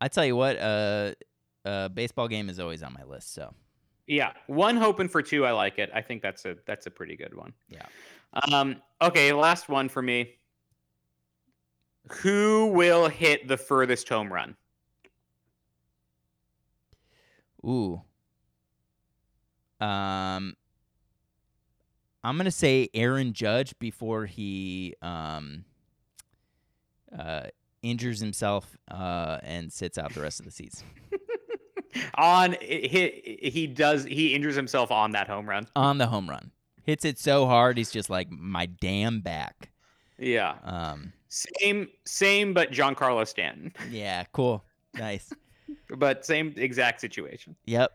I 0.00 0.08
tell 0.08 0.24
you 0.24 0.36
what, 0.36 0.58
uh, 0.58 1.12
a 1.66 1.88
baseball 1.88 2.28
game 2.28 2.48
is 2.48 2.60
always 2.60 2.82
on 2.82 2.92
my 2.92 3.02
list. 3.04 3.34
So 3.34 3.52
Yeah, 4.06 4.32
one 4.46 4.76
hoping 4.76 5.08
for 5.08 5.20
two. 5.22 5.44
I 5.44 5.50
like 5.52 5.78
it. 5.78 5.90
I 5.94 6.00
think 6.02 6.22
that's 6.22 6.44
a 6.44 6.56
that's 6.66 6.86
a 6.86 6.90
pretty 6.90 7.16
good 7.16 7.34
one. 7.34 7.52
Yeah. 7.68 7.86
Um. 8.52 8.82
Okay, 9.02 9.32
last 9.32 9.68
one 9.68 9.88
for 9.88 10.02
me. 10.02 10.38
Who 12.22 12.66
will 12.66 13.08
hit 13.08 13.48
the 13.48 13.56
furthest 13.56 14.08
home 14.08 14.32
run? 14.32 14.56
ooh. 17.66 18.00
Um. 19.80 20.54
I'm 22.24 22.36
gonna 22.36 22.50
say 22.50 22.88
Aaron 22.92 23.32
Judge 23.32 23.78
before 23.78 24.26
he 24.26 24.94
um 25.00 25.64
uh 27.16 27.44
injures 27.82 28.18
himself 28.18 28.76
uh 28.90 29.38
and 29.44 29.72
sits 29.72 29.96
out 29.96 30.12
the 30.12 30.20
rest 30.20 30.40
of 30.40 30.46
the 30.46 30.50
season. 30.52 30.86
on 32.14 32.56
he 32.60 33.38
he 33.42 33.66
does 33.66 34.04
he 34.04 34.34
injures 34.34 34.56
himself 34.56 34.90
on 34.90 35.12
that 35.12 35.28
home 35.28 35.48
run. 35.48 35.66
on 35.76 35.98
the 35.98 36.06
home 36.06 36.28
run. 36.28 36.50
Hits 36.82 37.04
it 37.04 37.18
so 37.18 37.46
hard, 37.46 37.78
he's 37.78 37.90
just 37.90 38.10
like 38.10 38.30
my 38.30 38.66
damn 38.66 39.20
back. 39.20 39.70
Yeah. 40.18 40.54
Um, 40.62 41.12
Same 41.28 41.88
same, 42.04 42.54
but 42.54 42.70
Giancarlo 42.70 43.26
Stanton. 43.26 43.72
yeah, 43.90 44.24
cool, 44.32 44.64
nice. 44.94 45.32
But 45.96 46.24
same 46.24 46.54
exact 46.56 47.00
situation. 47.00 47.56
Yep. 47.64 47.92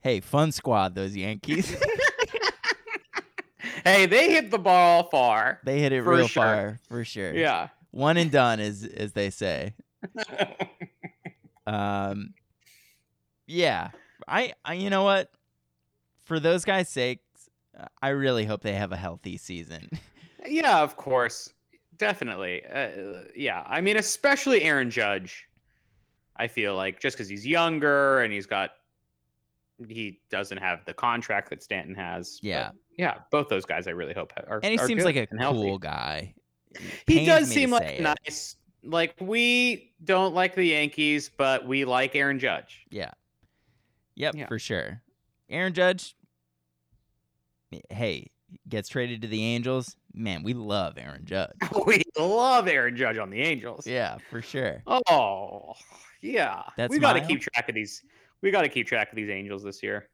Hey, 0.00 0.20
fun 0.20 0.52
squad, 0.52 0.94
those 0.94 1.16
Yankees. 1.16 1.70
hey, 3.84 4.06
they 4.06 4.32
hit 4.32 4.50
the 4.50 4.58
ball 4.58 5.08
far. 5.10 5.60
they 5.64 5.80
hit 5.80 5.92
it 5.92 6.02
real 6.02 6.26
sure. 6.26 6.42
far 6.42 6.80
for 6.88 7.04
sure. 7.04 7.34
Yeah. 7.34 7.68
one 7.90 8.16
and 8.16 8.30
done, 8.30 8.60
as 8.60 8.84
as 8.84 9.12
they 9.12 9.30
say. 9.30 9.74
Um, 11.66 12.34
yeah, 13.46 13.90
I, 14.26 14.54
I, 14.64 14.74
you 14.74 14.90
know 14.90 15.02
what? 15.02 15.30
For 16.24 16.40
those 16.40 16.64
guys' 16.64 16.88
sakes, 16.88 17.22
I 18.00 18.08
really 18.10 18.44
hope 18.44 18.62
they 18.62 18.74
have 18.74 18.92
a 18.92 18.96
healthy 18.96 19.36
season. 19.36 19.90
Yeah, 20.46 20.82
of 20.82 20.98
course. 20.98 21.48
Definitely. 21.96 22.62
Uh, 22.66 23.22
yeah. 23.34 23.64
I 23.66 23.80
mean, 23.80 23.96
especially 23.96 24.62
Aaron 24.62 24.90
Judge. 24.90 25.48
I 26.36 26.48
feel 26.48 26.76
like 26.76 27.00
just 27.00 27.16
because 27.16 27.30
he's 27.30 27.46
younger 27.46 28.20
and 28.20 28.30
he's 28.30 28.44
got, 28.44 28.72
he 29.88 30.20
doesn't 30.30 30.58
have 30.58 30.84
the 30.84 30.92
contract 30.92 31.48
that 31.48 31.62
Stanton 31.62 31.94
has. 31.94 32.40
Yeah. 32.42 32.72
yeah. 32.98 33.20
Both 33.30 33.48
those 33.48 33.64
guys, 33.64 33.86
I 33.86 33.92
really 33.92 34.12
hope 34.12 34.34
are. 34.48 34.60
and 34.62 34.72
he 34.72 34.78
seems 34.86 35.02
like 35.02 35.16
a 35.16 35.26
cool 35.26 35.78
guy. 35.78 36.34
He 37.06 37.24
does 37.24 37.48
seem 37.48 37.70
like 37.70 38.00
a 38.00 38.02
nice. 38.02 38.56
Like 38.84 39.14
we 39.20 39.92
don't 40.04 40.34
like 40.34 40.54
the 40.54 40.64
Yankees, 40.64 41.30
but 41.36 41.66
we 41.66 41.84
like 41.84 42.14
Aaron 42.14 42.38
Judge. 42.38 42.84
Yeah. 42.90 43.12
Yep, 44.16 44.34
Yeah. 44.36 44.46
for 44.46 44.58
sure. 44.58 45.00
Aaron 45.50 45.72
Judge, 45.74 46.14
hey, 47.90 48.30
gets 48.68 48.88
traded 48.88 49.22
to 49.22 49.28
the 49.28 49.42
Angels. 49.42 49.96
Man, 50.12 50.42
we 50.42 50.52
love 50.54 50.96
Aaron 50.98 51.24
Judge. 51.24 51.50
We 51.86 52.02
love 52.18 52.68
Aaron 52.68 52.96
Judge 52.96 53.18
on 53.18 53.30
the 53.30 53.40
Angels. 53.40 53.86
Yeah, 53.86 54.18
for 54.30 54.40
sure. 54.40 54.82
Oh, 54.86 55.74
yeah. 56.22 56.62
That's 56.76 56.90
we 56.92 56.98
got 56.98 57.14
to 57.14 57.20
keep 57.20 57.40
track 57.40 57.68
of 57.68 57.74
these. 57.74 58.02
we 58.40 58.50
got 58.50 58.62
to 58.62 58.68
keep 58.68 58.86
track 58.86 59.10
of 59.10 59.16
these 59.16 59.28
Angels 59.30 59.62
this 59.64 59.82
year. 59.82 60.08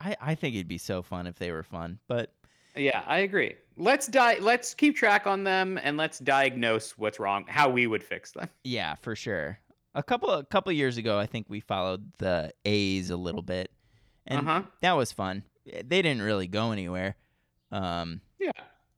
I, 0.00 0.14
I 0.20 0.34
think 0.34 0.54
it'd 0.54 0.68
be 0.68 0.76
so 0.78 1.00
fun 1.02 1.26
if 1.26 1.36
they 1.36 1.50
were 1.52 1.62
fun, 1.62 1.98
but 2.06 2.32
Yeah, 2.76 3.02
I 3.06 3.18
agree. 3.20 3.54
Let's 3.76 4.06
di- 4.06 4.38
Let's 4.40 4.74
keep 4.74 4.96
track 4.96 5.26
on 5.26 5.44
them 5.44 5.78
and 5.82 5.96
let's 5.96 6.18
diagnose 6.18 6.96
what's 6.98 7.18
wrong, 7.20 7.44
how 7.48 7.68
we 7.68 7.86
would 7.86 8.02
fix 8.02 8.32
them. 8.32 8.48
yeah, 8.64 8.94
for 8.96 9.14
sure. 9.14 9.58
A 9.94 10.02
couple 10.02 10.30
a 10.30 10.44
couple 10.44 10.72
years 10.72 10.98
ago, 10.98 11.18
I 11.18 11.26
think 11.26 11.46
we 11.48 11.60
followed 11.60 12.10
the 12.18 12.52
A's 12.64 13.10
a 13.10 13.16
little 13.16 13.40
bit, 13.42 13.70
and 14.26 14.40
uh 14.40 14.42
huh. 14.44 14.62
that 14.82 14.92
was 14.92 15.10
fun. 15.12 15.42
They 15.66 16.02
didn't 16.02 16.22
really 16.22 16.46
go 16.46 16.70
anywhere. 16.72 17.16
Um, 17.72 18.20
Yeah, 18.38 18.50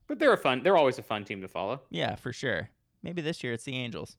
but 0.09 0.19
they're 0.19 0.33
a 0.33 0.37
fun. 0.37 0.63
They're 0.63 0.77
always 0.77 0.99
a 0.99 1.03
fun 1.03 1.25
team 1.25 1.41
to 1.43 1.49
follow. 1.49 1.83
yeah, 1.91 2.17
for 2.17 2.33
sure. 2.33 2.69
Maybe 3.03 3.23
this 3.23 3.45
year 3.45 3.53
it's 3.53 3.65
the 3.65 3.77
Angels. 3.77 4.17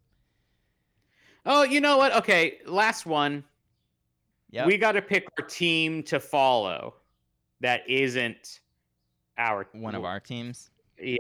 Oh, 1.45 1.64
you 1.64 1.82
know 1.82 1.97
what? 1.97 2.14
Okay, 2.16 2.60
last 2.66 3.05
one. 3.05 3.43
Yeah, 4.51 4.66
We 4.66 4.78
got 4.78 4.93
to 4.93 5.01
pick 5.01 5.28
our 5.38 5.45
team 5.45 6.01
to 6.03 6.20
follow. 6.20 6.95
That 7.62 7.88
isn't 7.89 8.62
our 9.40 9.68
one 9.72 9.96
of 9.96 10.04
our 10.04 10.20
teams. 10.20 10.70
Yeah, 11.02 11.18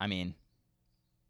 I 0.00 0.06
mean, 0.06 0.34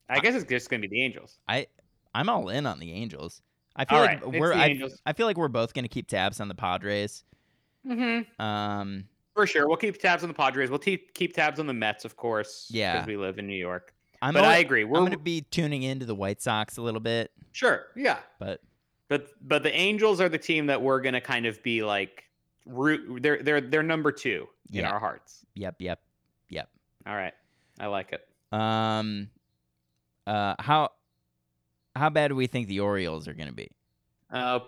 I 0.09 0.21
guess 0.21 0.35
it's 0.35 0.45
just 0.49 0.71
gonna 0.71 0.81
be 0.81 0.89
the 0.89 1.03
Angels. 1.03 1.39
I 1.49 1.67
I'm 2.15 2.29
all 2.29 2.49
in 2.49 2.67
on 2.67 2.79
the 2.79 2.93
Angels. 2.93 3.43
I 3.75 3.85
feel 3.85 3.99
All 3.99 4.05
like 4.05 4.25
right, 4.25 4.41
we're 4.41 4.53
I, 4.53 4.81
I 5.07 5.13
feel 5.15 5.27
like 5.27 5.37
we're 5.37 5.49
both 5.49 5.75
gonna 5.75 5.89
keep 5.89 6.07
tabs 6.09 6.41
on 6.41 6.49
the 6.49 6.55
Padres. 6.55 7.25
Mm-hmm. 7.87 8.41
Um, 8.41 9.05
For 9.35 9.47
sure, 9.47 9.67
we'll 9.67 9.79
keep 9.79 9.99
tabs 9.99 10.23
on 10.23 10.29
the 10.29 10.35
Padres. 10.35 10.71
We'll 10.71 10.79
keep 10.79 11.15
keep 11.15 11.35
tabs 11.35 11.59
on 11.59 11.67
the 11.67 11.75
Mets, 11.75 12.05
of 12.05 12.17
course. 12.17 12.69
Yeah. 12.71 12.93
because 12.93 13.07
we 13.07 13.17
live 13.17 13.39
in 13.39 13.47
New 13.47 13.57
York. 13.57 13.95
I'm 14.21 14.35
but 14.35 14.45
I 14.45 14.59
agree. 14.59 14.85
We're 14.85 14.99
I'm 14.99 15.05
gonna 15.05 15.19
be 15.19 15.41
tuning 15.41 15.83
into 15.83 16.07
the 16.07 16.15
White 16.15 16.41
Sox 16.41 16.77
a 16.77 16.83
little 16.83 17.01
bit, 17.01 17.33
sure, 17.51 17.87
yeah. 17.97 18.19
but 18.39 18.61
But 19.09 19.29
but 19.43 19.63
the 19.63 19.75
Angels 19.75 20.21
are 20.21 20.29
the 20.29 20.39
team 20.39 20.67
that 20.67 20.81
we're 20.81 21.01
gonna 21.01 21.21
kind 21.21 21.45
of 21.47 21.63
be 21.63 21.83
like 21.83 22.25
root. 22.67 23.23
They're 23.23 23.43
they're 23.43 23.61
they're 23.61 23.83
number 23.83 24.13
two 24.13 24.49
in 24.73 24.81
Yeah. 24.81 24.91
our 24.91 24.99
hearts. 24.99 25.45
yep, 25.55 25.77
yep, 25.79 26.01
yep. 26.49 26.69
All 27.07 27.15
right, 27.15 27.35
I 27.81 27.87
like 27.87 28.13
it. 28.13 28.27
Um, 28.57 29.29
uh, 30.27 30.55
how 30.59 30.91
how 31.97 32.11
bad 32.11 32.29
do 32.29 32.37
we 32.37 32.47
think 32.47 32.69
the 32.69 32.81
Orioles 32.81 33.27
are 33.29 33.35
gonna 33.35 33.53
be? 33.53 33.71
Uh, 34.31 34.61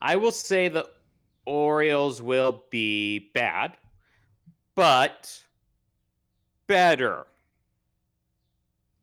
I 0.00 0.16
will 0.16 0.32
say 0.32 0.68
the 0.68 0.88
Orioles 1.46 2.20
will 2.22 2.64
be 2.70 3.30
bad, 3.34 3.76
but 4.74 5.40
better. 6.66 7.26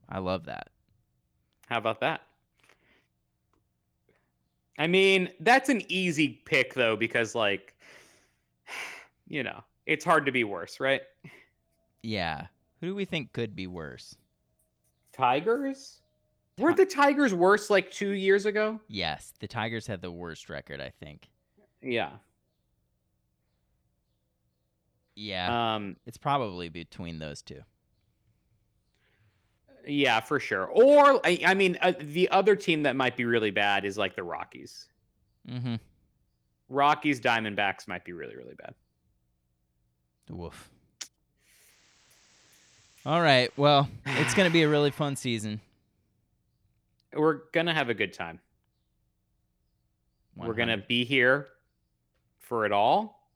I 0.09 0.19
love 0.19 0.45
that. 0.45 0.67
How 1.67 1.77
about 1.77 2.01
that? 2.01 2.21
I 4.81 4.87
mean, 4.87 5.29
that's 5.41 5.69
an 5.69 5.83
easy 5.89 6.41
pick 6.43 6.73
though, 6.73 6.95
because 6.95 7.35
like, 7.35 7.75
you 9.27 9.43
know, 9.43 9.63
it's 9.85 10.03
hard 10.03 10.25
to 10.25 10.31
be 10.31 10.43
worse, 10.43 10.79
right? 10.79 11.01
Yeah. 12.01 12.47
Who 12.79 12.87
do 12.87 12.95
we 12.95 13.05
think 13.05 13.31
could 13.31 13.55
be 13.55 13.67
worse? 13.67 14.15
Tigers? 15.13 15.99
Were 16.57 16.73
the 16.73 16.87
Tigers 16.87 17.31
worse 17.31 17.69
like 17.69 17.91
two 17.91 18.09
years 18.09 18.47
ago? 18.47 18.79
Yes, 18.87 19.33
the 19.39 19.47
Tigers 19.47 19.85
had 19.85 20.01
the 20.01 20.11
worst 20.11 20.49
record, 20.49 20.81
I 20.81 20.91
think. 20.99 21.29
Yeah. 21.83 22.13
Yeah, 25.15 25.75
Um. 25.75 25.97
it's 26.07 26.17
probably 26.17 26.69
between 26.69 27.19
those 27.19 27.43
two. 27.43 27.61
Yeah, 29.87 30.19
for 30.19 30.39
sure. 30.39 30.65
Or 30.65 31.25
I, 31.25 31.39
I 31.45 31.53
mean, 31.53 31.77
uh, 31.81 31.93
the 31.99 32.29
other 32.29 32.55
team 32.55 32.83
that 32.83 32.95
might 32.95 33.17
be 33.17 33.25
really 33.25 33.51
bad 33.51 33.85
is 33.85 33.97
like 33.97 34.15
the 34.15 34.23
Rockies. 34.23 34.87
Mm-hmm. 35.49 35.75
Rockies, 36.69 37.19
Diamondbacks 37.19 37.87
might 37.87 38.05
be 38.05 38.13
really, 38.13 38.35
really 38.35 38.55
bad. 38.55 38.73
The 40.27 40.35
woof. 40.35 40.69
All 43.05 43.21
right. 43.21 43.51
Well, 43.57 43.89
it's 44.05 44.33
gonna 44.33 44.51
be 44.51 44.61
a 44.61 44.69
really 44.69 44.91
fun 44.91 45.15
season. 45.15 45.59
We're 47.13 47.39
gonna 47.51 47.73
have 47.73 47.89
a 47.89 47.93
good 47.93 48.13
time. 48.13 48.39
We're 50.35 50.53
gonna 50.53 50.77
be 50.77 51.03
here 51.03 51.49
for 52.39 52.65
it 52.65 52.71
all, 52.71 53.27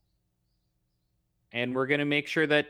and 1.51 1.75
we're 1.75 1.85
gonna 1.85 2.05
make 2.05 2.25
sure 2.25 2.47
that 2.47 2.67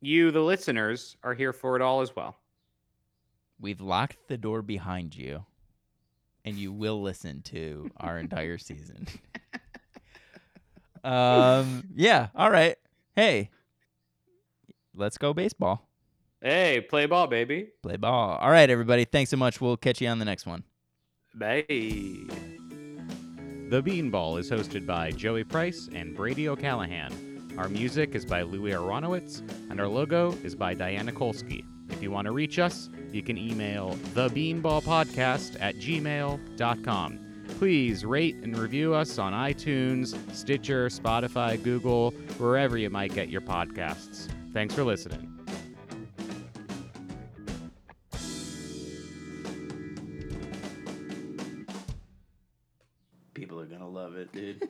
you, 0.00 0.30
the 0.30 0.40
listeners, 0.40 1.16
are 1.22 1.34
here 1.34 1.52
for 1.52 1.76
it 1.76 1.82
all 1.82 2.00
as 2.00 2.14
well. 2.14 2.36
We've 3.60 3.80
locked 3.80 4.28
the 4.28 4.36
door 4.36 4.62
behind 4.62 5.16
you, 5.16 5.44
and 6.44 6.56
you 6.56 6.72
will 6.72 7.00
listen 7.00 7.42
to 7.42 7.90
our 7.96 8.18
entire 8.18 8.58
season. 8.58 9.06
um. 11.04 11.84
Yeah. 11.94 12.28
All 12.34 12.50
right. 12.50 12.76
Hey. 13.14 13.50
Let's 14.94 15.18
go 15.18 15.34
baseball. 15.34 15.86
Hey, 16.40 16.80
play 16.80 17.06
ball, 17.06 17.26
baby. 17.26 17.68
Play 17.82 17.96
ball. 17.96 18.36
All 18.36 18.50
right, 18.50 18.68
everybody. 18.68 19.04
Thanks 19.04 19.30
so 19.30 19.36
much. 19.36 19.60
We'll 19.60 19.76
catch 19.76 20.00
you 20.00 20.08
on 20.08 20.18
the 20.18 20.24
next 20.24 20.46
one. 20.46 20.64
Bye. 21.34 21.64
The 23.68 23.82
Beanball 23.82 24.38
is 24.38 24.50
hosted 24.50 24.86
by 24.86 25.10
Joey 25.10 25.44
Price 25.44 25.88
and 25.92 26.14
Brady 26.14 26.48
O'Callahan. 26.48 27.54
Our 27.58 27.68
music 27.68 28.14
is 28.14 28.24
by 28.24 28.42
Louie 28.42 28.70
Aronowitz, 28.70 29.40
and 29.70 29.80
our 29.80 29.88
logo 29.88 30.32
is 30.44 30.54
by 30.54 30.74
Diana 30.74 31.10
Kolsky. 31.10 31.64
If 31.90 32.02
you 32.02 32.10
want 32.10 32.26
to 32.26 32.32
reach 32.32 32.58
us, 32.58 32.90
you 33.12 33.22
can 33.22 33.38
email 33.38 33.96
thebeanballpodcast 34.14 35.56
at 35.60 35.76
gmail.com. 35.76 37.26
Please 37.58 38.04
rate 38.04 38.34
and 38.36 38.58
review 38.58 38.92
us 38.92 39.18
on 39.18 39.32
iTunes, 39.32 40.16
Stitcher, 40.34 40.88
Spotify, 40.88 41.62
Google, 41.62 42.10
wherever 42.38 42.76
you 42.76 42.90
might 42.90 43.14
get 43.14 43.28
your 43.28 43.40
podcasts. 43.40 44.28
Thanks 44.52 44.74
for 44.74 44.84
listening. 44.84 45.32
People 53.32 53.60
are 53.60 53.66
gonna 53.66 53.88
love 53.88 54.16
it, 54.16 54.32
dude. 54.32 54.65